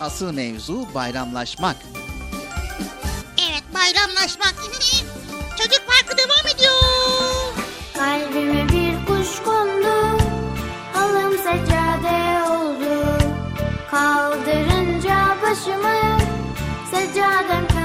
Asıl 0.00 0.32
mevzu 0.32 0.86
bayramlaşmak. 0.94 1.76
Evet 3.50 3.64
bayramlaşmak. 3.74 4.54
Çocuk 5.58 5.82
parkı 5.86 6.18
devam 6.18 6.54
ediyor. 6.54 6.72
Kalbime 7.94 8.68
bir 8.68 9.06
kuş 9.06 9.42
kondu, 9.44 10.18
halım 10.92 11.32
seccade 11.38 12.42
oldu. 12.50 13.18
Kaldırınca 13.90 15.36
başımı, 15.42 16.18
seccadem 16.90 17.75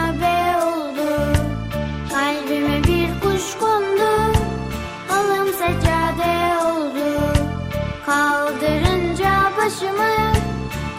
başımı, 9.71 10.33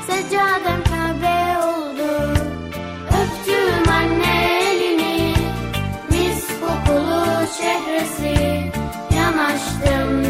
seccadem 0.07 0.85
Kabe 0.85 1.59
oldu. 1.67 2.33
Öptüm 3.07 3.93
anne 3.93 4.61
elini, 4.71 5.35
mis 6.11 6.47
kokulu 6.61 7.47
çehresi 7.61 8.73
Yanaştım 9.17 10.22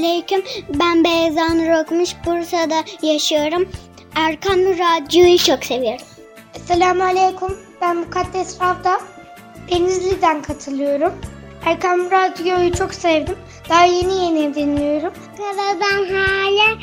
Selamünaleyküm. 0.00 0.42
Ben 0.68 1.04
Beyza 1.04 1.54
Nur 1.54 1.82
Okumuş. 1.82 2.10
Bursa'da 2.26 2.84
yaşıyorum. 3.02 3.68
Erkan 4.14 4.58
Radyo'yu 4.58 5.38
çok 5.38 5.64
seviyorum. 5.64 6.06
Selamünaleyküm. 6.66 7.56
Ben 7.80 7.96
Mukaddes 7.96 8.60
Ravda. 8.60 9.00
Denizli'den 9.70 10.42
katılıyorum. 10.42 11.12
Erkam 11.64 12.10
Radyo'yu 12.10 12.72
çok 12.72 12.94
sevdim. 12.94 13.36
Daha 13.68 13.84
yeni 13.84 14.24
yeni 14.24 14.54
dinliyorum. 14.54 15.12
Ben 15.80 16.14
hala 16.14 16.78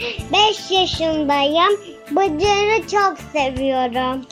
5 0.49 0.71
yaşındayım. 0.71 1.79
Bıcır'ı 2.11 2.87
çok 2.87 3.17
seviyorum. 3.33 4.25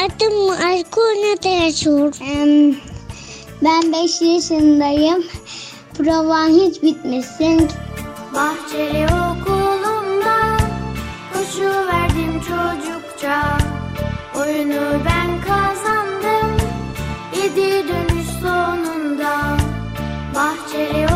Adım 0.00 0.52
Erkun'a 0.52 1.50
yaşıyorum. 1.64 2.76
Ben 3.62 3.92
5 3.92 4.20
yaşındayım. 4.22 5.24
Provan 5.98 6.48
hiç 6.48 6.82
bitmesin. 6.82 7.68
Bahçeli 8.34 9.06
okulumda 9.06 10.56
koşu 11.32 11.86
verdim 11.86 12.40
çocukça. 12.40 13.58
Oyunu 14.36 15.04
ben 15.04 15.40
kazandım 15.40 16.56
yedi 17.36 17.88
dönüş 17.88 18.26
sonunda. 18.42 19.56
Bahçeli 20.34 21.09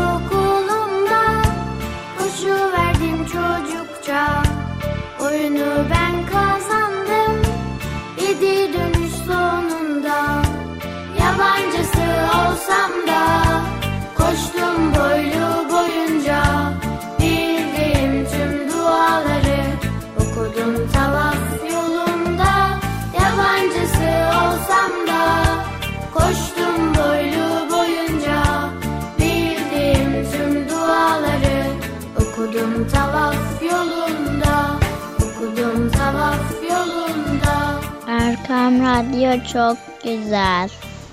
Radyo 38.85 39.43
çok 39.53 39.77
güzel. 40.03 40.69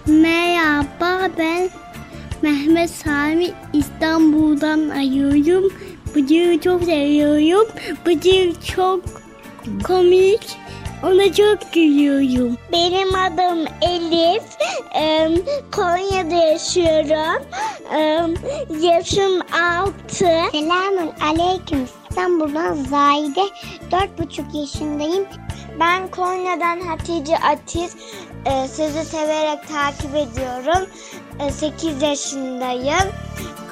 Merhaba 0.06 1.28
ben 1.38 1.70
Mehmet 2.42 2.90
Sami 2.90 3.50
İstanbul'dan 3.72 4.88
arıyorum. 4.88 5.72
Bıcır'ı 6.14 6.60
çok 6.60 6.84
seviyorum. 6.84 7.66
Bıcır 8.06 8.60
çok 8.76 9.04
komik. 9.84 10.58
Ona 11.02 11.32
çok 11.32 11.72
gülüyorum. 11.72 12.56
Benim 12.72 13.14
adım 13.14 13.64
Elif. 13.82 14.42
Konya'da 15.72 16.34
yaşıyorum. 16.34 17.42
Yaşım 18.80 19.40
6. 19.40 19.92
Selamun 20.52 21.12
Aleyküm. 21.24 21.88
İstanbul'dan 22.10 22.74
Zahide. 22.74 23.42
Dört 23.92 24.18
buçuk 24.18 24.54
yaşındayım. 24.54 25.26
Ben 25.80 26.10
Konya'dan 26.10 26.80
Hatice 26.80 27.38
Atiz. 27.38 27.96
Ee, 28.46 28.68
sizi 28.68 29.04
severek 29.04 29.68
takip 29.68 30.14
ediyorum. 30.14 30.88
8 31.50 32.02
yaşındayım. 32.02 33.12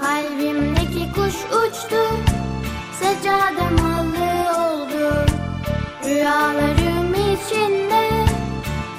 Kalbimdeki 0.01 1.13
kuş 1.15 1.35
uçtu 1.35 2.03
Seccadem 3.01 3.79
halı 3.79 4.31
oldu 4.61 5.27
Rüyalarım 6.05 7.15
içinde 7.15 8.09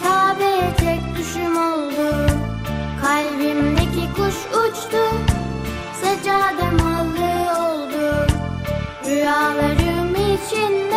Kabe'ye 0.04 0.76
tek 0.78 1.18
düşüm 1.18 1.58
oldu 1.58 2.28
Kalbimdeki 3.02 4.14
kuş 4.16 4.36
uçtu 4.36 5.04
Seccadem 6.02 6.80
halı 6.80 7.32
oldu 7.66 8.28
Rüyalarım 9.06 10.16
içinde 10.16 10.91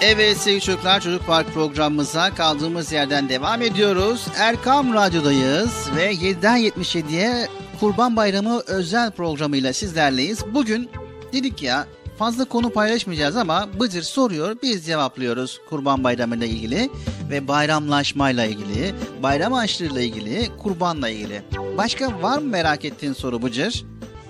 Evet 0.00 0.36
sevgili 0.36 0.60
çocuklar 0.60 1.00
Çocuk 1.00 1.26
Park 1.26 1.54
programımıza 1.54 2.34
kaldığımız 2.34 2.92
yerden 2.92 3.28
devam 3.28 3.62
ediyoruz. 3.62 4.26
Erkam 4.36 4.94
Radyo'dayız 4.94 5.90
ve 5.96 6.12
7'den 6.12 6.58
77'ye 6.58 7.48
Kurban 7.80 8.16
Bayramı 8.16 8.62
özel 8.66 9.10
programıyla 9.10 9.72
sizlerleyiz. 9.72 10.54
Bugün 10.54 10.90
dedik 11.32 11.62
ya 11.62 11.86
fazla 12.18 12.44
konu 12.44 12.70
paylaşmayacağız 12.70 13.36
ama 13.36 13.68
Bıcır 13.80 14.02
soruyor 14.02 14.56
biz 14.62 14.86
cevaplıyoruz 14.86 15.60
Kurban 15.70 16.04
Bayramı 16.04 16.36
ile 16.36 16.48
ilgili 16.48 16.90
ve 17.30 17.48
bayramlaşmayla 17.48 18.44
ilgili, 18.44 18.94
bayram 19.22 19.54
açlığıyla 19.54 20.00
ilgili, 20.00 20.50
kurbanla 20.58 21.08
ilgili. 21.08 21.42
Başka 21.76 22.22
var 22.22 22.38
mı 22.38 22.44
merak 22.48 22.84
ettiğin 22.84 23.12
soru 23.12 23.42
Bıcır? 23.42 23.84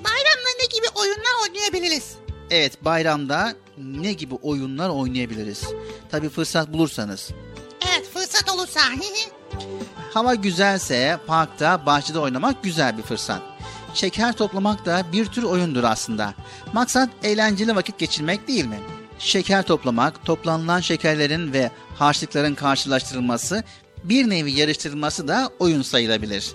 Bayramda 0.04 0.50
ne 0.60 0.66
gibi 0.66 0.86
oyunlar 0.94 1.48
oynayabiliriz? 1.48 2.14
Evet 2.50 2.84
bayramda 2.84 3.52
ne 3.78 4.12
gibi 4.12 4.34
oyunlar 4.34 4.88
oynayabiliriz? 4.88 5.64
Tabi 6.10 6.28
fırsat 6.28 6.72
bulursanız. 6.72 7.30
Evet 7.90 8.08
fırsat 8.14 8.50
olursa. 8.54 8.80
Hava 10.14 10.34
güzelse 10.34 11.18
parkta, 11.26 11.86
bahçede 11.86 12.18
oynamak 12.18 12.62
güzel 12.62 12.98
bir 12.98 13.02
fırsat. 13.02 13.42
Şeker 13.94 14.32
toplamak 14.32 14.86
da 14.86 15.02
bir 15.12 15.26
tür 15.26 15.42
oyundur 15.42 15.84
aslında. 15.84 16.34
Maksat 16.72 17.08
eğlenceli 17.22 17.76
vakit 17.76 17.98
geçirmek 17.98 18.48
değil 18.48 18.64
mi? 18.64 18.78
Şeker 19.18 19.62
toplamak, 19.62 20.24
toplanılan 20.24 20.80
şekerlerin 20.80 21.52
ve 21.52 21.70
harçlıkların 21.98 22.54
karşılaştırılması, 22.54 23.64
bir 24.04 24.30
nevi 24.30 24.52
yarıştırılması 24.52 25.28
da 25.28 25.50
oyun 25.58 25.82
sayılabilir. 25.82 26.52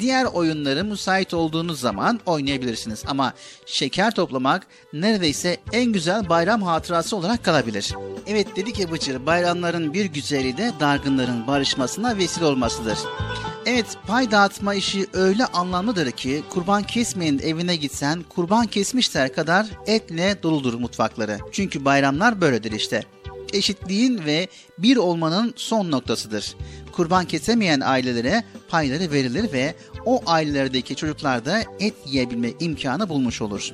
Diğer 0.00 0.24
oyunları 0.24 0.84
müsait 0.84 1.34
olduğunuz 1.34 1.80
zaman 1.80 2.20
oynayabilirsiniz 2.26 3.02
ama 3.06 3.32
şeker 3.66 4.14
toplamak 4.14 4.66
neredeyse 4.92 5.56
en 5.72 5.92
güzel 5.92 6.28
bayram 6.28 6.62
hatırası 6.62 7.16
olarak 7.16 7.44
kalabilir. 7.44 7.94
Evet 8.26 8.56
dedik 8.56 8.78
ya 8.78 8.92
Bıcır, 8.92 9.26
bayramların 9.26 9.94
bir 9.94 10.04
güzeli 10.04 10.56
de 10.56 10.72
dargınların 10.80 11.46
barışmasına 11.46 12.16
vesile 12.16 12.44
olmasıdır. 12.44 12.98
Evet 13.66 13.86
pay 14.06 14.30
dağıtma 14.30 14.74
işi 14.74 15.06
öyle 15.12 15.46
anlamlıdır 15.46 16.10
ki 16.10 16.42
kurban 16.50 16.82
kesmeyin 16.82 17.38
evine 17.38 17.76
gitsen 17.76 18.22
kurban 18.28 18.66
kesmişler 18.66 19.32
kadar 19.32 19.66
etle 19.86 20.42
doludur 20.42 20.74
mutfakları. 20.74 21.38
Çünkü 21.52 21.84
bayramlar 21.84 22.40
böyledir 22.40 22.72
işte 22.72 23.04
eşitliğin 23.54 24.24
ve 24.24 24.48
bir 24.78 24.96
olmanın 24.96 25.54
son 25.56 25.90
noktasıdır. 25.90 26.56
Kurban 26.92 27.24
kesemeyen 27.24 27.80
ailelere 27.80 28.44
payları 28.68 29.12
verilir 29.12 29.52
ve 29.52 29.74
o 30.04 30.22
ailelerdeki 30.26 30.96
çocuklar 30.96 31.44
da 31.44 31.62
et 31.80 31.94
yiyebilme 32.06 32.50
imkanı 32.60 33.08
bulmuş 33.08 33.42
olur. 33.42 33.70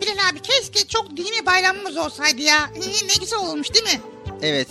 Bilal 0.00 0.30
abi 0.32 0.40
keşke 0.42 0.88
çok 0.88 1.16
dini 1.16 1.46
bayramımız 1.46 1.96
olsaydı 1.96 2.42
ya. 2.42 2.70
ne 2.76 3.14
güzel 3.20 3.38
olmuş 3.38 3.74
değil 3.74 3.84
mi? 3.84 4.00
Evet, 4.42 4.68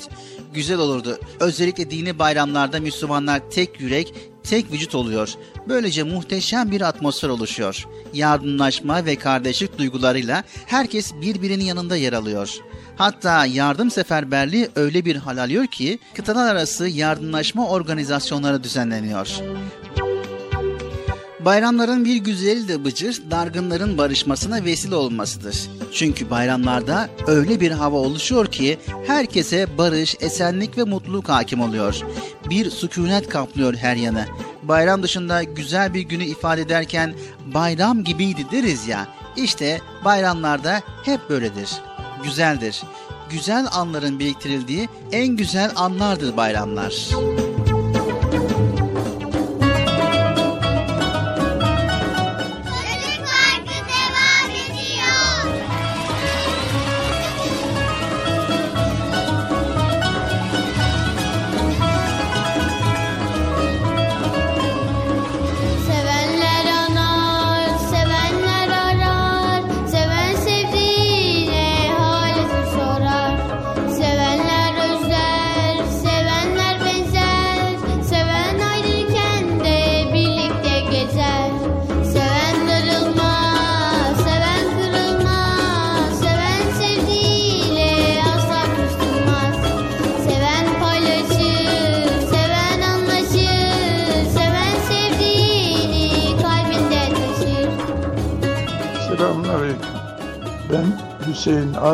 güzel 0.53 0.77
olurdu. 0.79 1.19
Özellikle 1.39 1.91
dini 1.91 2.19
bayramlarda 2.19 2.79
Müslümanlar 2.79 3.49
tek 3.51 3.79
yürek, 3.79 4.13
tek 4.43 4.71
vücut 4.71 4.95
oluyor. 4.95 5.33
Böylece 5.67 6.03
muhteşem 6.03 6.71
bir 6.71 6.81
atmosfer 6.81 7.29
oluşuyor. 7.29 7.87
Yardımlaşma 8.13 9.05
ve 9.05 9.15
kardeşlik 9.15 9.77
duygularıyla 9.77 10.43
herkes 10.65 11.13
birbirinin 11.13 11.63
yanında 11.63 11.95
yer 11.95 12.13
alıyor. 12.13 12.59
Hatta 12.99 13.45
yardım 13.45 13.91
seferberliği 13.91 14.69
öyle 14.75 15.05
bir 15.05 15.15
hal 15.15 15.37
alıyor 15.37 15.67
ki 15.67 15.99
kıtalar 16.15 16.55
arası 16.55 16.87
yardımlaşma 16.87 17.67
organizasyonları 17.69 18.63
düzenleniyor. 18.63 19.27
Bayramların 21.39 22.05
bir 22.05 22.15
güzeli 22.15 22.67
de 22.67 22.85
Bıcır, 22.85 23.21
dargınların 23.31 23.97
barışmasına 23.97 24.65
vesile 24.65 24.95
olmasıdır. 24.95 25.69
Çünkü 25.93 26.29
bayramlarda 26.29 27.09
öyle 27.27 27.59
bir 27.59 27.71
hava 27.71 27.97
oluşuyor 27.97 28.45
ki 28.45 28.79
herkese 29.07 29.77
barış, 29.77 30.15
esenlik 30.19 30.77
ve 30.77 30.83
mutluluk 30.83 31.29
hakim 31.29 31.61
oluyor. 31.61 32.01
Bir 32.49 32.69
sükunet 32.69 33.29
kaplıyor 33.29 33.75
her 33.75 33.95
yanı. 33.95 34.25
Bayram 34.63 35.03
dışında 35.03 35.43
güzel 35.43 35.93
bir 35.93 36.01
günü 36.01 36.23
ifade 36.23 36.61
ederken 36.61 37.13
bayram 37.53 38.03
gibiydi 38.03 38.45
deriz 38.51 38.87
ya. 38.87 39.07
İşte 39.35 39.81
bayramlarda 40.05 40.81
hep 41.05 41.29
böyledir. 41.29 41.69
Güzeldir. 42.23 42.83
Güzel 43.29 43.67
anların 43.71 44.19
biriktirildiği 44.19 44.89
en 45.11 45.27
güzel 45.27 45.71
anlardır 45.75 46.37
bayramlar. 46.37 47.09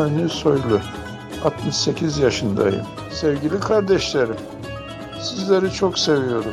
Avni 0.06 0.28
Soylu. 0.28 0.80
68 1.44 2.18
yaşındayım. 2.18 2.86
Sevgili 3.10 3.60
kardeşlerim, 3.60 4.36
sizleri 5.20 5.72
çok 5.72 5.98
seviyorum. 5.98 6.52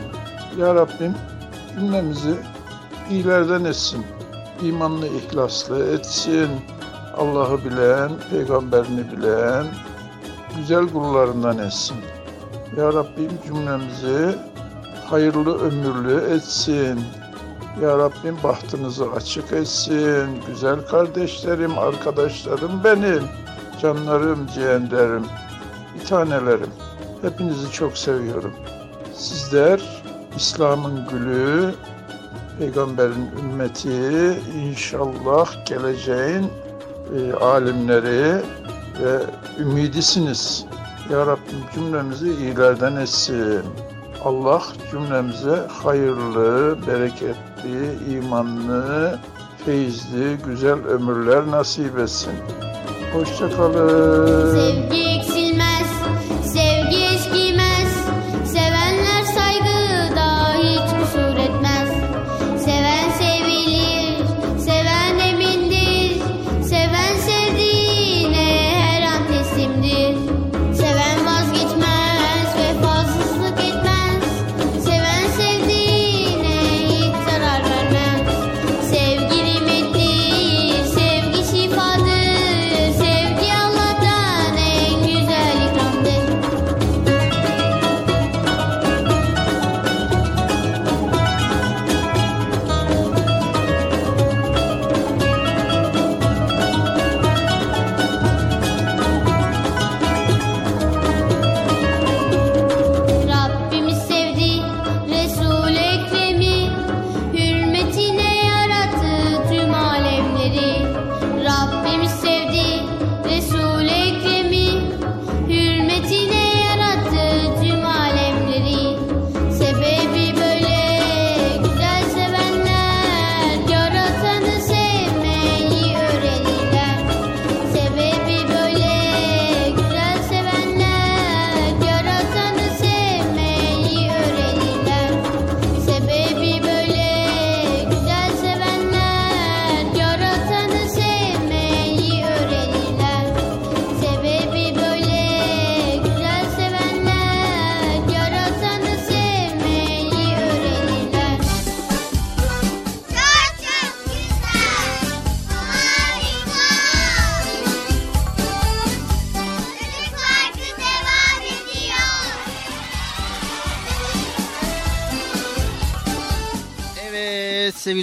Ya 0.59 0.75
Rabbim 0.75 1.15
cümlemizi 1.75 2.35
iyilerden 3.11 3.63
etsin. 3.63 4.05
İmanlı, 4.63 5.07
ihlaslı 5.07 5.93
etsin. 5.93 6.49
Allah'ı 7.17 7.65
bilen, 7.65 8.11
peygamberini 8.31 9.11
bilen, 9.11 9.65
güzel 10.57 10.87
kullarından 10.87 11.57
etsin. 11.57 11.97
Ya 12.77 12.93
Rabbim 12.93 13.31
cümlemizi 13.47 14.35
hayırlı 15.09 15.59
ömürlü 15.59 16.33
etsin. 16.35 16.99
Ya 17.81 17.97
Rabbim 17.97 18.37
bahtınızı 18.43 19.11
açık 19.11 19.51
etsin. 19.51 20.27
Güzel 20.47 20.87
kardeşlerim, 20.87 21.77
arkadaşlarım 21.77 22.83
benim. 22.83 23.42
Canlarım, 23.83 24.47
ciğerlerim, 24.53 25.25
bir 25.95 26.05
tanelerim. 26.05 26.69
Hepinizi 27.21 27.71
çok 27.71 27.97
seviyorum. 27.97 28.53
Sizler 29.13 30.03
İslam'ın 30.35 31.07
gülü, 31.11 31.73
peygamberin 32.59 33.29
ümmeti, 33.39 34.39
inşallah 34.55 35.65
geleceğin 35.65 36.51
e, 37.17 37.33
alimleri 37.33 38.41
ve 39.01 39.19
ümidisiniz. 39.59 40.65
Ya 41.11 41.25
Rabbim 41.25 41.63
cümlemizi 41.73 42.33
iyilerden 42.33 42.95
etsin. 42.95 43.63
Allah 44.23 44.63
cümlemize 44.91 45.67
hayırlı, 45.83 46.77
bereketli, 46.87 48.13
imanlı, 48.17 49.19
feyizli, 49.65 50.37
güzel 50.45 50.85
ömürler 50.85 51.51
nasip 51.51 51.99
etsin. 51.99 52.33
Hoşçakalın. 53.13 54.55
Sevgi 54.55 55.12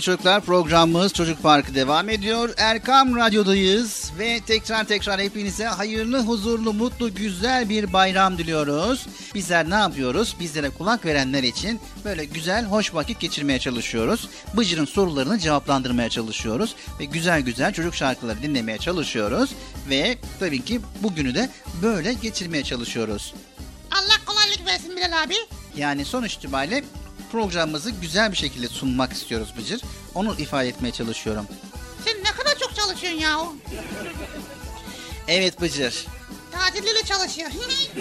sevgili 0.01 0.17
çocuklar 0.17 0.41
programımız 0.41 1.13
Çocuk 1.13 1.43
Parkı 1.43 1.75
devam 1.75 2.09
ediyor. 2.09 2.55
Erkam 2.57 3.17
Radyo'dayız 3.17 4.13
ve 4.19 4.41
tekrar 4.47 4.85
tekrar 4.85 5.21
hepinize 5.21 5.65
hayırlı, 5.65 6.23
huzurlu, 6.25 6.73
mutlu, 6.73 7.15
güzel 7.15 7.69
bir 7.69 7.93
bayram 7.93 8.39
diliyoruz. 8.39 9.07
Bizler 9.35 9.71
ne 9.71 9.75
yapıyoruz? 9.75 10.37
Bizlere 10.41 10.71
kulak 10.71 11.05
verenler 11.05 11.43
için 11.43 11.81
böyle 12.05 12.25
güzel, 12.25 12.65
hoş 12.65 12.95
vakit 12.95 13.21
geçirmeye 13.21 13.59
çalışıyoruz. 13.59 14.29
Bıcır'ın 14.57 14.85
sorularını 14.85 15.39
cevaplandırmaya 15.39 16.11
çalışıyoruz 16.11 16.75
ve 17.01 17.05
güzel 17.05 17.41
güzel 17.41 17.73
çocuk 17.73 17.95
şarkıları 17.95 18.43
dinlemeye 18.43 18.79
çalışıyoruz 18.79 19.51
ve 19.91 20.19
tabii 20.39 20.65
ki 20.65 20.81
bugünü 21.03 21.35
de 21.35 21.51
böyle 21.83 22.13
geçirmeye 22.13 22.65
çalışıyoruz. 22.65 23.35
Allah 23.91 24.25
kolaylık 24.27 24.67
versin 24.67 24.97
Bilal 24.97 25.23
abi. 25.23 25.35
Yani 25.77 26.05
sonuç 26.05 26.35
itibariyle 26.35 26.85
programımızı 27.33 27.91
güzel 27.91 28.33
bir 28.33 28.37
şekilde 28.37 28.69
sunmak 28.69 29.13
istiyoruz 29.13 29.55
Bıcır. 29.59 29.83
Onu 30.15 30.35
ifade 30.39 30.69
etmeye 30.69 30.93
çalışıyorum. 30.93 31.47
Sen 32.05 32.19
ne 32.19 32.33
kadar 32.33 32.59
çok 32.59 32.75
çalışıyorsun 32.77 33.21
ya. 33.21 33.39
Evet 35.29 35.61
Bıcır. 35.61 36.07
Tatilleri 36.53 37.05
çalışıyor. 37.05 37.51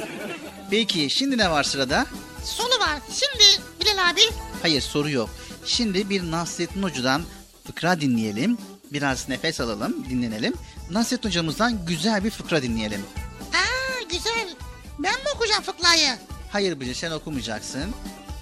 Peki 0.72 1.10
şimdi 1.10 1.38
ne 1.38 1.52
var 1.52 1.64
sırada? 1.64 2.06
Sonu 2.44 2.80
var. 2.80 3.00
Şimdi 3.08 3.64
Bilal 3.82 4.10
abi. 4.10 4.22
Hayır 4.62 4.82
soru 4.82 5.10
yok. 5.10 5.30
Şimdi 5.66 6.10
bir 6.10 6.32
Nasrettin 6.32 6.84
Hoca'dan 6.84 7.22
fıkra 7.68 8.02
dinleyelim. 8.02 8.58
Biraz 8.94 9.30
nefes 9.30 9.62
alalım, 9.62 10.10
dinlenelim. 10.10 10.54
Nasrettin 10.92 11.30
Hocamızdan 11.30 11.86
güzel 11.86 12.24
bir 12.24 12.30
fıkra 12.30 12.62
dinleyelim. 12.62 13.02
Aa 13.54 14.04
güzel. 14.10 14.56
Ben 15.00 15.14
mi 15.14 15.26
okuyacağım 15.36 15.64
fıkrayı? 15.64 16.18
Hayır 16.52 16.80
Bıcır 16.80 16.94
sen 16.94 17.12
okumayacaksın. 17.12 17.94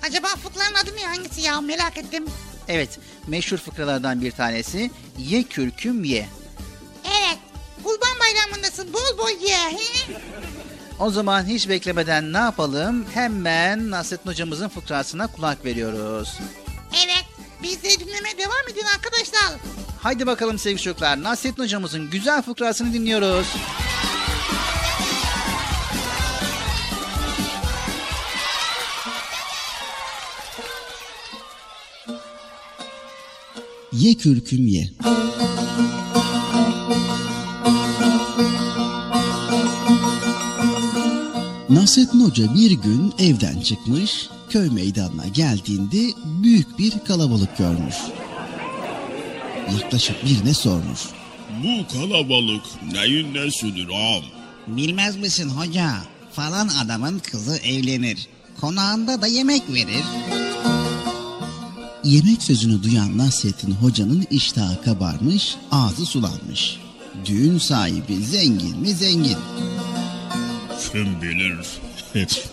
Acaba 0.08 0.28
fıkranın 0.28 0.76
adı 0.76 0.96
ne 0.96 1.06
hangisi 1.06 1.42
ya 1.42 1.62
merak 1.62 1.98
ettim. 1.98 2.26
Evet, 2.68 3.00
meşhur 3.28 3.58
fıkralardan 3.58 4.22
bir 4.22 4.32
tanesi 4.32 4.92
ye 5.18 5.44
kürküm 5.44 6.04
ye. 6.04 6.30
Evet. 7.06 7.38
Kurban 7.84 8.20
bayramındasın 8.20 8.94
bol 8.94 9.18
bol 9.18 9.48
ye. 9.48 9.58
O 11.00 11.10
zaman 11.12 11.46
hiç 11.46 11.70
beklemeden 11.70 12.34
ne 12.34 12.38
yapalım? 12.38 13.06
Hemen 13.14 13.92
Nasrettin 13.92 14.30
hocamızın 14.30 14.70
fıkrasına 14.70 15.28
kulak 15.28 15.66
veriyoruz. 15.66 16.40
Evet. 17.06 17.26
Biz 17.64 17.84
de 17.84 17.90
dinlemeye 17.90 18.38
devam 18.38 18.68
edin 18.72 18.86
arkadaşlar. 18.96 19.60
Haydi 20.02 20.28
bakalım 20.28 20.60
sevgili 20.60 20.82
çocuklar. 20.82 21.24
Nasrettin 21.24 21.64
hocamızın 21.64 22.10
güzel 22.10 22.42
fıkrasını 22.42 22.94
dinliyoruz. 22.94 23.48
Ye 33.98 34.14
kürküm 34.14 34.68
ye. 34.68 34.90
Nasrettin 41.70 42.20
Hoca 42.20 42.56
bir 42.56 42.72
gün 42.72 43.14
evden 43.20 43.62
çıkmış, 43.62 44.30
köy 44.50 44.70
meydanına 44.70 45.28
geldiğinde 45.28 46.14
büyük 46.26 46.80
bir 46.80 46.94
kalabalık 47.08 47.58
görmüş. 47.58 47.96
Yaklaşıp 49.82 50.26
birine 50.26 50.54
sormuş. 50.54 51.00
Bu 51.64 51.94
kalabalık 51.94 52.64
neyin 52.94 53.34
nesidir 53.34 53.88
ağam? 53.90 54.24
Bilmez 54.68 55.18
misin 55.18 55.50
hoca? 55.50 55.92
Falan 56.32 56.68
adamın 56.68 57.20
kızı 57.20 57.58
evlenir. 57.58 58.28
Konağında 58.62 59.22
da 59.22 59.28
yemek 59.28 59.64
verir. 59.70 60.04
Yemek 62.08 62.44
sözünü 62.44 62.84
duyan 62.84 63.18
Nasrettin 63.18 63.72
Hoca'nın 63.72 64.28
iştahı 64.32 64.82
kabarmış, 64.82 65.56
ağzı 65.72 66.06
sulanmış. 66.06 66.78
Düğün 67.26 67.58
sahibi 67.58 68.16
zengin 68.16 68.80
mi 68.80 68.90
zengin. 68.90 69.38
Kim 70.92 71.22
bilir 71.22 71.58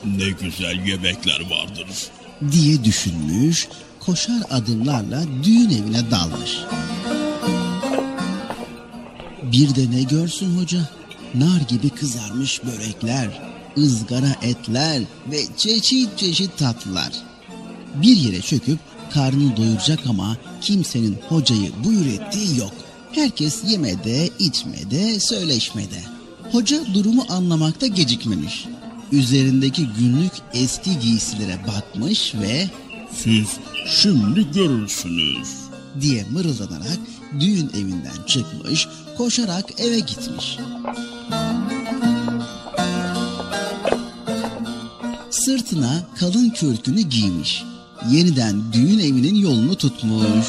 ne 0.04 0.30
güzel 0.30 0.86
yemekler 0.86 1.40
vardır. 1.50 1.86
diye 2.52 2.84
düşünmüş, 2.84 3.68
koşar 4.00 4.42
adımlarla 4.50 5.22
düğün 5.44 5.70
evine 5.70 6.10
dalmış. 6.10 6.58
Bir 9.42 9.74
de 9.74 9.90
ne 9.90 10.02
görsün 10.02 10.58
hoca? 10.58 10.88
Nar 11.34 11.60
gibi 11.68 11.90
kızarmış 11.90 12.60
börekler, 12.64 13.42
ızgara 13.78 14.36
etler 14.42 15.02
ve 15.32 15.38
çeşit 15.56 16.18
çeşit 16.18 16.58
tatlılar. 16.58 17.12
Bir 17.94 18.16
yere 18.16 18.40
çöküp 18.40 18.78
karnını 19.14 19.56
doyuracak 19.56 19.98
ama 20.08 20.36
kimsenin 20.60 21.18
hocayı 21.28 21.70
buyur 21.84 22.06
ettiği 22.06 22.58
yok. 22.58 22.72
Herkes 23.12 23.64
yemede, 23.64 24.28
içmede, 24.38 25.20
söyleşmede. 25.20 26.02
Hoca 26.52 26.94
durumu 26.94 27.26
anlamakta 27.28 27.86
gecikmemiş. 27.86 28.66
Üzerindeki 29.12 29.86
günlük 29.98 30.32
eski 30.54 30.98
giysilere 30.98 31.58
bakmış 31.66 32.34
ve 32.34 32.70
Siz 33.16 33.46
şimdi 33.86 34.52
görürsünüz. 34.52 35.48
diye 36.00 36.24
mırıldanarak 36.30 36.98
düğün 37.40 37.70
evinden 37.74 38.26
çıkmış, 38.26 38.88
koşarak 39.16 39.80
eve 39.80 39.98
gitmiş. 39.98 40.58
Sırtına 45.30 46.02
kalın 46.18 46.50
kürkünü 46.50 47.00
giymiş. 47.00 47.64
Yeniden 48.10 48.72
düğün 48.72 48.98
evinin 48.98 49.34
yolunu 49.34 49.74
tutmuş. 49.74 50.46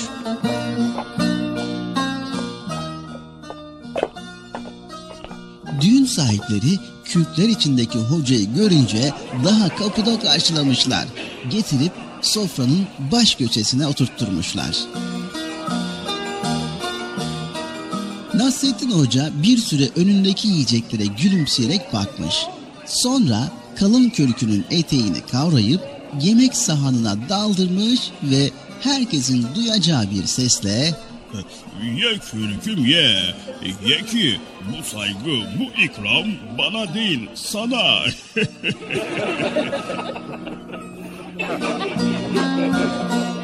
Düğün 5.82 6.06
sahipleri 6.06 6.80
kürkler 7.06 7.50
içindeki 7.50 8.00
hocayı 8.00 8.54
görünce 8.54 9.14
daha 9.46 9.76
kapıda 9.76 10.20
karşılamışlar. 10.20 11.06
Getirip 11.50 11.92
sofranın 12.22 12.88
baş 13.12 13.36
köşesine 13.36 13.88
oturtturmuşlar. 13.88 14.78
Nasrettin 18.34 18.92
Hoca 18.92 19.32
bir 19.44 19.58
süre 19.58 19.90
önündeki 19.96 20.48
yiyeceklere 20.48 21.06
gülümseyerek 21.06 21.94
bakmış. 21.94 22.36
Sonra 22.86 23.52
kalın 23.76 24.10
kürkünün 24.10 24.66
eteğini 24.72 25.22
kavrayıp 25.32 25.95
yemek 26.22 26.56
sahanına 26.56 27.30
daldırmış 27.30 28.00
ve 28.24 28.50
herkesin 28.82 29.48
duyacağı 29.56 30.12
bir 30.12 30.26
sesle 30.26 30.96
Ye 31.84 32.18
kürküm 32.18 32.86
ye. 32.86 33.36
Ye 33.86 34.06
ki 34.06 34.40
bu 34.72 34.84
saygı, 34.84 35.42
bu 35.60 35.82
ikram 35.82 36.26
bana 36.58 36.94
değil 36.94 37.30
sana. 37.36 38.04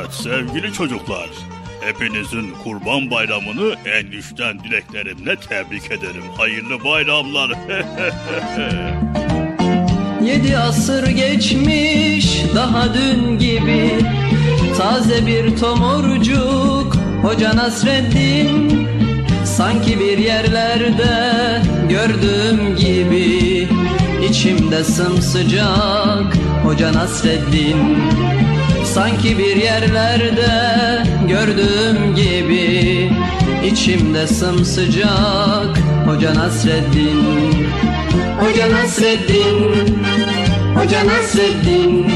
Evet 0.00 0.12
sevgili 0.12 0.72
çocuklar. 0.72 1.28
Hepinizin 1.80 2.54
kurban 2.64 3.10
bayramını 3.10 3.74
en 3.84 4.06
içten 4.18 4.58
dileklerimle 4.58 5.36
tebrik 5.36 5.86
ederim. 5.86 6.24
Hayırlı 6.36 6.84
bayramlar. 6.84 7.50
Yedi 10.22 10.58
asır 10.58 11.08
geçmiş 11.08 12.42
daha 12.54 12.94
dün 12.94 13.38
gibi 13.38 13.90
Taze 14.78 15.26
bir 15.26 15.56
tomurcuk 15.56 16.96
Hoca 17.22 17.56
Nasreddin 17.56 18.88
Sanki 19.44 20.00
bir 20.00 20.18
yerlerde 20.18 21.62
gördüğüm 21.88 22.76
gibi 22.76 23.68
içimde 24.30 24.84
sımsıcak 24.84 26.36
Hoca 26.64 26.92
Nasreddin 26.92 27.98
Sanki 28.94 29.38
bir 29.38 29.56
yerlerde 29.56 30.50
gördüğüm 31.28 32.14
gibi 32.14 33.10
içimde 33.66 34.26
sımsıcak 34.26 35.78
Hoca 36.06 36.34
Nasreddin. 36.34 37.66
Hoca 38.40 38.70
Nasreddin. 38.70 39.98
Hoca 40.74 41.06
Nasreddin. 41.06 42.06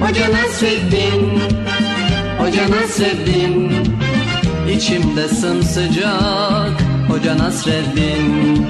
Hoca 0.00 0.32
Nasreddin. 0.32 1.40
Hoca 2.38 2.70
Nasreddin. 2.70 3.72
İçimde 4.76 5.28
sımsıcak 5.28 6.82
Hoca 7.08 7.38
Nasreddin. 7.38 8.66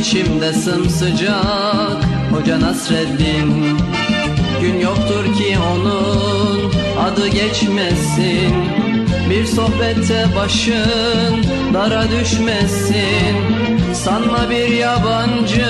İçimde 0.00 0.52
sımsıcak 0.52 2.04
Hoca 2.32 2.60
Nasreddin 2.60 3.78
Gün 4.64 4.80
yoktur 4.80 5.24
ki 5.24 5.56
onun 5.72 6.72
adı 6.98 7.28
geçmesin. 7.28 8.54
Bir 9.30 9.44
sohbette 9.44 10.26
başın 10.36 11.44
dara 11.74 12.04
düşmesin. 12.10 13.36
Sanma 13.94 14.50
bir 14.50 14.68
yabancı 14.68 15.66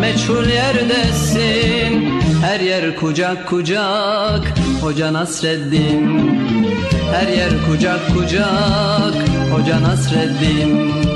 meçhul 0.00 0.46
yerdesin. 0.48 2.20
Her 2.42 2.60
yer 2.60 2.96
kucak 2.96 3.48
kucak 3.48 4.54
Hoca 4.80 5.12
Nasreddin. 5.12 6.40
Her 7.12 7.28
yer 7.28 7.50
kucak 7.68 8.00
kucak 8.14 9.14
Hoca 9.52 9.82
Nasreddin 9.82 11.15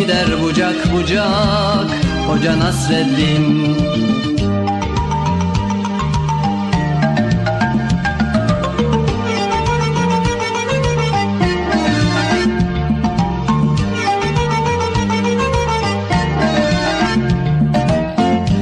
Gider 0.00 0.42
bucak 0.42 0.92
bucak 0.92 1.90
Hoca 2.26 2.58
Nasreddin. 2.58 3.76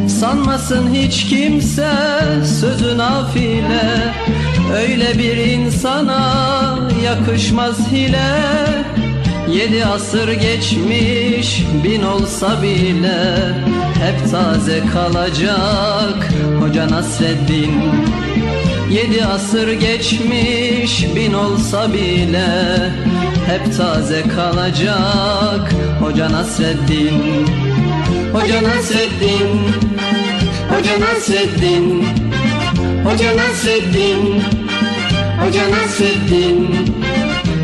Sanmasın 0.09 0.95
hiç 0.95 1.25
kimse 1.25 1.91
sözü 2.61 2.99
nafile 2.99 4.15
Öyle 4.75 5.19
bir 5.19 5.37
insana 5.37 6.79
yakışmaz 7.05 7.93
hile 7.93 8.59
Yedi 9.53 9.85
asır 9.85 10.33
geçmiş 10.33 11.63
bin 11.85 12.03
olsa 12.03 12.63
bile 12.63 13.55
Hep 14.01 14.31
taze 14.31 14.83
kalacak 14.93 16.29
Hoca 16.61 16.89
Nasreddin. 16.91 17.73
Yedi 18.91 19.25
asır 19.25 19.73
geçmiş 19.73 21.07
bin 21.17 21.33
olsa 21.33 21.93
bile 21.93 22.47
Hep 23.47 23.77
taze 23.77 24.23
kalacak 24.23 25.75
Hoca 26.01 26.33
Nasreddin. 26.33 27.47
Hoca 28.33 28.63
Nasreddin. 28.63 29.49
Hoca 30.71 31.01
Nasreddin. 31.01 32.07
Hoca 33.05 33.37
Nasreddin. 33.37 34.43
Hoca 35.41 35.71
Nasreddin 35.71 36.98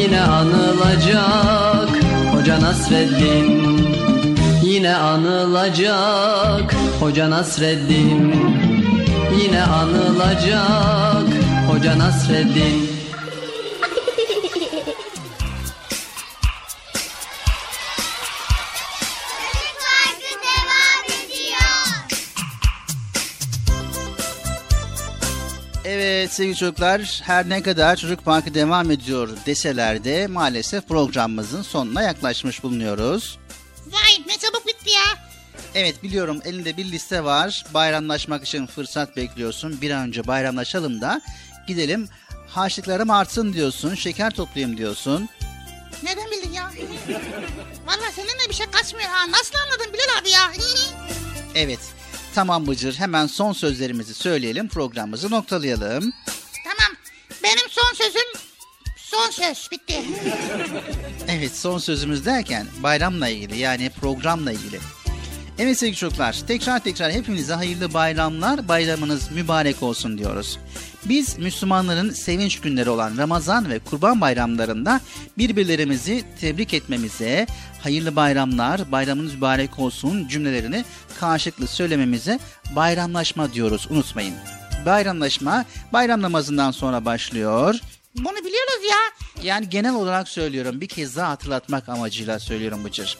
Yine 0.00 0.20
anılacak. 0.20 1.88
Hoca 2.32 2.60
Nasreddin 2.60 3.78
Yine 4.64 4.96
anılacak. 4.96 6.74
Hoca 7.00 7.30
Nasreddin 7.30 8.34
Yine 9.42 9.62
anılacak. 9.62 11.28
Hoca 11.70 11.98
Nasreddin 11.98 12.89
Evet 26.30 26.36
sevgili 26.36 26.56
çocuklar 26.56 27.20
her 27.24 27.48
ne 27.48 27.62
kadar 27.62 27.96
Çocuk 27.96 28.24
Parkı 28.24 28.54
devam 28.54 28.90
ediyor 28.90 29.28
deseler 29.46 30.04
de 30.04 30.26
maalesef 30.26 30.88
programımızın 30.88 31.62
sonuna 31.62 32.02
yaklaşmış 32.02 32.62
bulunuyoruz. 32.62 33.38
Vay 33.86 34.26
ne 34.26 34.38
çabuk 34.38 34.66
bitti 34.66 34.90
ya. 34.90 35.18
Evet 35.74 36.02
biliyorum 36.02 36.40
elinde 36.44 36.76
bir 36.76 36.84
liste 36.84 37.24
var. 37.24 37.64
Bayramlaşmak 37.74 38.44
için 38.44 38.66
fırsat 38.66 39.16
bekliyorsun. 39.16 39.80
Bir 39.80 39.90
an 39.90 40.08
önce 40.08 40.26
bayramlaşalım 40.26 41.00
da 41.00 41.20
gidelim. 41.66 42.08
Harçlıklarım 42.48 43.10
artsın 43.10 43.52
diyorsun. 43.52 43.94
Şeker 43.94 44.30
toplayayım 44.30 44.76
diyorsun. 44.76 45.28
Nereden 46.02 46.30
bildin 46.30 46.52
ya? 46.52 46.70
Valla 47.86 48.10
seninle 48.16 48.48
bir 48.48 48.54
şey 48.54 48.66
kaçmıyor 48.66 49.08
ha. 49.08 49.30
Nasıl 49.30 49.54
anladın 49.58 49.92
Bilal 49.92 50.20
abi 50.20 50.30
ya? 50.30 50.52
Evet. 51.54 51.80
Tamam 52.34 52.66
Bıcır 52.66 52.94
hemen 52.94 53.26
son 53.26 53.52
sözlerimizi 53.52 54.14
söyleyelim 54.14 54.68
programımızı 54.68 55.30
noktalayalım. 55.30 56.12
tamam. 56.64 56.96
Benim 57.42 57.68
son 57.70 57.94
sözüm 57.94 58.40
son 58.96 59.30
söz 59.30 59.68
bitti. 59.70 60.02
Evet 61.28 61.56
son 61.56 61.78
sözümüz 61.78 62.26
derken 62.26 62.66
bayramla 62.82 63.28
ilgili 63.28 63.58
yani 63.58 63.90
programla 63.90 64.52
ilgili. 64.52 64.78
Evet 65.58 65.78
sevgili 65.78 65.96
çocuklar 65.96 66.36
tekrar 66.46 66.78
tekrar 66.84 67.12
hepinize 67.12 67.54
hayırlı 67.54 67.94
bayramlar 67.94 68.68
bayramınız 68.68 69.30
mübarek 69.30 69.82
olsun 69.82 70.18
diyoruz. 70.18 70.58
Biz 71.04 71.38
Müslümanların 71.38 72.10
sevinç 72.10 72.60
günleri 72.60 72.90
olan 72.90 73.16
Ramazan 73.18 73.70
ve 73.70 73.78
Kurban 73.78 74.20
bayramlarında 74.20 75.00
birbirlerimizi 75.38 76.24
tebrik 76.40 76.74
etmemize, 76.74 77.46
hayırlı 77.82 78.16
bayramlar, 78.16 78.92
bayramınız 78.92 79.34
mübarek 79.34 79.78
olsun 79.78 80.28
cümlelerini 80.28 80.84
karşılıklı 81.20 81.66
söylememize 81.66 82.38
bayramlaşma 82.76 83.52
diyoruz 83.52 83.86
unutmayın. 83.90 84.34
Bayramlaşma 84.86 85.64
bayram 85.92 86.22
namazından 86.22 86.70
sonra 86.70 87.04
başlıyor. 87.04 87.80
Bunu 88.16 88.36
biliyoruz 88.36 88.84
ya. 88.90 88.96
Yani 89.42 89.68
genel 89.68 89.94
olarak 89.94 90.28
söylüyorum 90.28 90.80
bir 90.80 90.88
kez 90.88 91.16
daha 91.16 91.28
hatırlatmak 91.28 91.88
amacıyla 91.88 92.38
söylüyorum 92.38 92.84
Bıcır. 92.84 93.18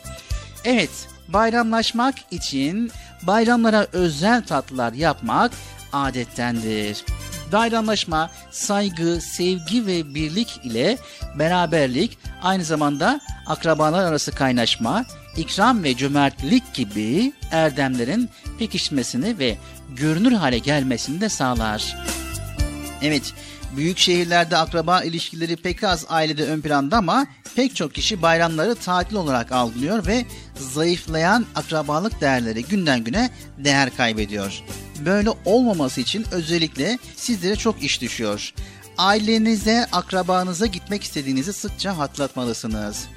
Evet 0.65 0.91
bayramlaşmak 1.29 2.15
için 2.31 2.91
bayramlara 3.23 3.87
özel 3.93 4.47
tatlılar 4.47 4.93
yapmak 4.93 5.53
adettendir. 5.93 7.05
Bayramlaşma 7.53 8.31
saygı, 8.51 9.21
sevgi 9.21 9.87
ve 9.87 10.15
birlik 10.15 10.61
ile 10.65 10.99
beraberlik 11.39 12.19
aynı 12.43 12.65
zamanda 12.65 13.21
akrabalar 13.47 14.05
arası 14.05 14.33
kaynaşma, 14.33 15.05
ikram 15.37 15.83
ve 15.83 15.97
cömertlik 15.97 16.75
gibi 16.75 17.33
erdemlerin 17.51 18.31
pekişmesini 18.59 19.39
ve 19.39 19.57
görünür 19.97 20.33
hale 20.33 20.59
gelmesini 20.59 21.21
de 21.21 21.29
sağlar. 21.29 21.97
Evet, 23.03 23.35
büyük 23.77 23.99
şehirlerde 23.99 24.57
akraba 24.57 25.03
ilişkileri 25.03 25.57
pek 25.57 25.85
az 25.85 26.07
ailede 26.09 26.45
ön 26.45 26.61
planda 26.61 26.97
ama 26.97 27.27
pek 27.57 27.77
çok 27.77 27.95
kişi 27.95 28.23
bayramları 28.23 28.75
tatil 28.75 29.17
olarak 29.17 29.53
algılıyor 29.53 30.07
ve 30.07 30.25
zayıflayan 30.59 31.47
akrabalık 31.55 32.21
değerleri 32.21 32.65
günden 32.65 33.05
güne 33.05 33.31
değer 33.59 33.97
kaybediyor. 33.97 34.63
Böyle 35.05 35.31
olmaması 35.45 36.01
için 36.01 36.27
özellikle 36.33 36.99
sizlere 37.17 37.57
çok 37.57 37.83
iş 37.83 38.01
düşüyor. 38.01 38.53
Ailenize, 38.99 39.87
akrabanıza 39.93 40.67
gitmek 40.67 41.03
istediğinizi 41.03 41.53
sıkça 41.53 41.99
hatırlatmalısınız. 41.99 43.09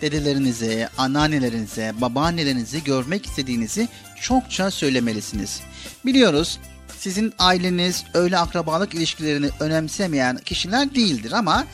Dedelerinize, 0.00 0.88
anneannelerinize, 0.98 1.92
babaannelerinizi 2.00 2.84
görmek 2.84 3.26
istediğinizi 3.26 3.88
çokça 4.20 4.70
söylemelisiniz. 4.70 5.60
Biliyoruz 6.04 6.58
sizin 7.02 7.34
aileniz 7.38 8.04
öyle 8.14 8.38
akrabalık 8.38 8.94
ilişkilerini 8.94 9.48
önemsemeyen 9.60 10.36
kişiler 10.36 10.94
değildir 10.94 11.32
ama 11.32 11.64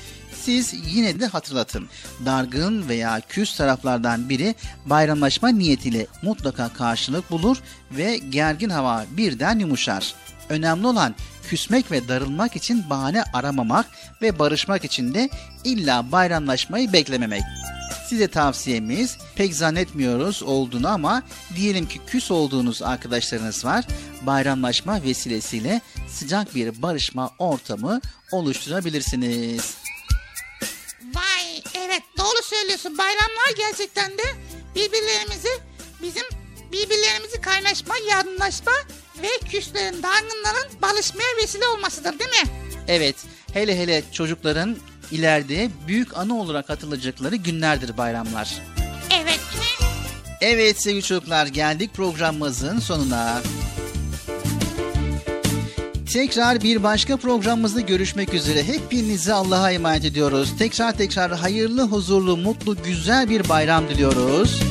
siz 0.44 0.74
yine 0.94 1.20
de 1.20 1.26
hatırlatın. 1.26 1.88
Dargın 2.26 2.88
veya 2.88 3.20
küs 3.28 3.56
taraflardan 3.56 4.28
biri 4.28 4.54
bayramlaşma 4.86 5.48
niyetiyle 5.48 6.06
mutlaka 6.22 6.68
karşılık 6.68 7.30
bulur 7.30 7.56
ve 7.90 8.16
gergin 8.16 8.70
hava 8.70 9.04
birden 9.10 9.58
yumuşar. 9.58 10.14
Önemli 10.48 10.86
olan 10.86 11.14
küsmek 11.48 11.90
ve 11.90 12.08
darılmak 12.08 12.56
için 12.56 12.90
bahane 12.90 13.22
aramamak 13.32 13.86
ve 14.22 14.38
barışmak 14.38 14.84
için 14.84 15.14
de 15.14 15.30
illa 15.64 16.12
bayramlaşmayı 16.12 16.92
beklememek. 16.92 17.42
Size 18.08 18.28
tavsiyemiz 18.28 19.18
pek 19.36 19.54
zannetmiyoruz 19.54 20.42
olduğunu 20.42 20.88
ama 20.88 21.22
diyelim 21.56 21.88
ki 21.88 22.00
küs 22.06 22.30
olduğunuz 22.30 22.82
arkadaşlarınız 22.82 23.64
var. 23.64 23.84
Bayramlaşma 24.22 25.02
vesilesiyle 25.02 25.80
sıcak 26.08 26.54
bir 26.54 26.82
barışma 26.82 27.30
ortamı 27.38 28.00
oluşturabilirsiniz. 28.32 29.74
Vay 31.14 31.62
evet 31.74 32.02
doğru 32.18 32.42
söylüyorsun. 32.42 32.98
Bayramlar 32.98 33.56
gerçekten 33.56 34.10
de 34.10 34.22
birbirlerimizi 34.74 35.48
bizim 36.02 36.24
birbirlerimizi 36.72 37.40
kaynaşma, 37.40 37.94
yardımlaşma 38.10 38.72
ve 39.22 39.48
küslerin, 39.50 40.02
dargınların 40.02 40.82
barışmaya 40.82 41.36
vesile 41.42 41.66
olmasıdır 41.66 42.18
değil 42.18 42.30
mi? 42.30 42.50
Evet, 42.88 43.16
hele 43.52 43.78
hele 43.78 44.02
çocukların 44.12 44.76
ileride 45.12 45.70
büyük 45.86 46.18
anı 46.18 46.40
olarak 46.40 46.68
hatırlayacakları 46.68 47.36
günlerdir 47.36 47.96
bayramlar. 47.96 48.54
Evet. 49.22 49.40
Evet 50.40 50.82
sevgili 50.82 51.02
çocuklar 51.02 51.46
geldik 51.46 51.94
programımızın 51.94 52.78
sonuna. 52.78 53.42
Tekrar 56.12 56.62
bir 56.62 56.82
başka 56.82 57.16
programımızda 57.16 57.80
görüşmek 57.80 58.34
üzere. 58.34 58.62
Hepinizi 58.62 59.32
Allah'a 59.32 59.70
emanet 59.72 60.04
ediyoruz. 60.04 60.54
Tekrar 60.58 60.92
tekrar 60.92 61.32
hayırlı, 61.32 61.82
huzurlu, 61.82 62.36
mutlu, 62.36 62.76
güzel 62.82 63.30
bir 63.30 63.48
bayram 63.48 63.88
diliyoruz. 63.88 64.62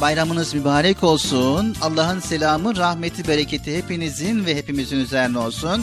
Bayramınız 0.00 0.54
mübarek 0.54 1.04
olsun. 1.04 1.76
Allah'ın 1.82 2.20
selamı, 2.20 2.76
rahmeti, 2.76 3.28
bereketi 3.28 3.78
hepinizin 3.78 4.46
ve 4.46 4.56
hepimizin 4.56 4.96
üzerine 4.98 5.38
olsun. 5.38 5.82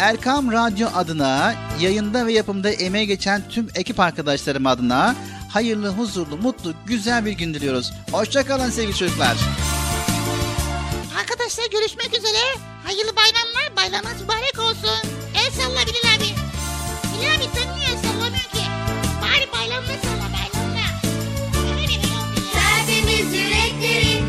Erkam 0.00 0.52
Radyo 0.52 0.88
adına, 0.94 1.54
yayında 1.80 2.26
ve 2.26 2.32
yapımda 2.32 2.70
emeği 2.70 3.06
geçen 3.06 3.48
tüm 3.48 3.68
ekip 3.74 4.00
arkadaşlarım 4.00 4.66
adına 4.66 5.16
hayırlı, 5.48 5.88
huzurlu, 5.88 6.36
mutlu, 6.36 6.74
güzel 6.86 7.24
bir 7.26 7.32
gün 7.32 7.54
diliyoruz. 7.54 7.92
Hoşçakalın 8.12 8.70
sevgili 8.70 8.96
çocuklar. 8.96 9.36
Arkadaşlar 11.20 11.64
görüşmek 11.72 12.18
üzere. 12.18 12.38
Hayırlı 12.84 13.12
bayramlar. 13.16 13.76
Bayramınız 13.76 14.22
mübarek 14.22 14.58
olsun. 14.58 15.10
El 15.34 15.50
salla 15.50 15.80
Bilal 15.86 16.14
abi. 16.16 16.28
Bilal 17.12 17.34
abi 17.34 17.44
sen 17.54 17.76
niye 17.76 17.88
el 17.88 17.98
sallamıyor 18.02 18.50
ki? 18.52 18.64
Bari 19.22 19.52
bayramda 19.52 19.92
salla 20.02 20.26
bayramda. 20.36 20.84
Tertemiz 22.52 23.34
yürekleri, 23.34 24.22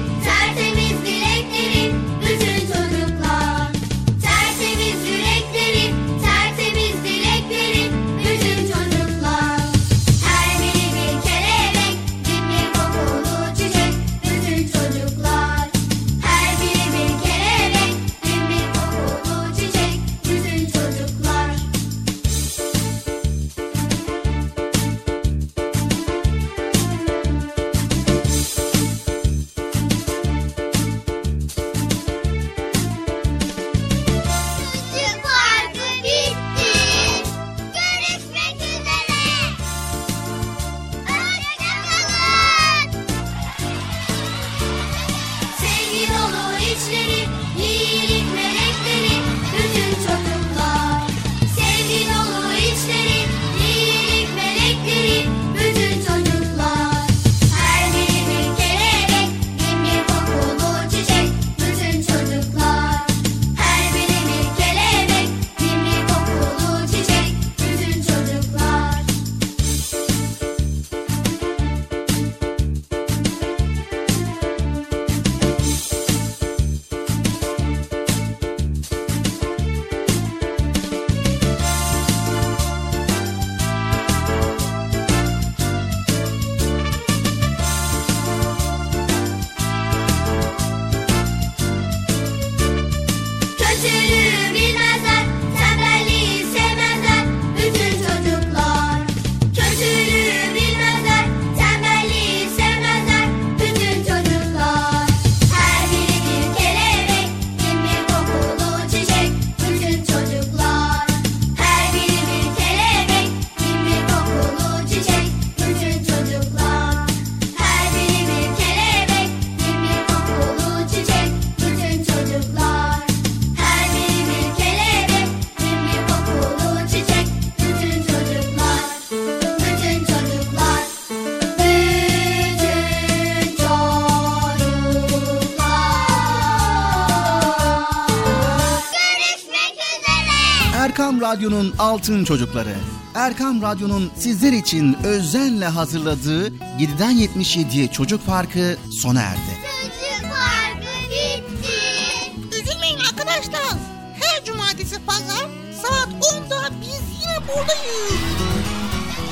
Radyo'nun 141.32 141.74
Altın 141.80 142.24
Çocukları. 142.24 142.76
Erkam 143.16 143.62
Radyo'nun 143.62 144.12
sizler 144.16 144.54
için 144.54 144.98
özenle 145.04 145.66
hazırladığı 145.66 146.48
7'den 146.48 147.14
77'ye 147.18 147.88
Çocuk 147.88 148.26
Parkı 148.26 148.78
sona 149.02 149.22
erdi. 149.22 149.40
Çocuk 149.40 150.32
parkı 150.32 150.88
bitti. 151.10 152.62
Üzülmeyin 152.62 153.00
arkadaşlar. 153.00 153.78
Her 154.22 154.46
cumartesi 154.46 155.06
pazar 155.06 155.48
saat 155.82 156.08
10'da 156.08 156.70
biz 156.82 157.22
yine 157.22 157.48
buradayız. 157.48 158.14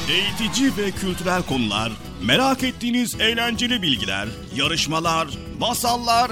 Eğitici 0.10 0.78
ve 0.78 0.92
kültürel 0.92 1.44
konular, 1.44 1.92
merak 2.22 2.64
ettiğiniz 2.64 3.16
eğlenceli 3.22 3.82
bilgiler, 3.82 4.28
yarışmalar, 4.56 5.28
masallar, 5.60 6.32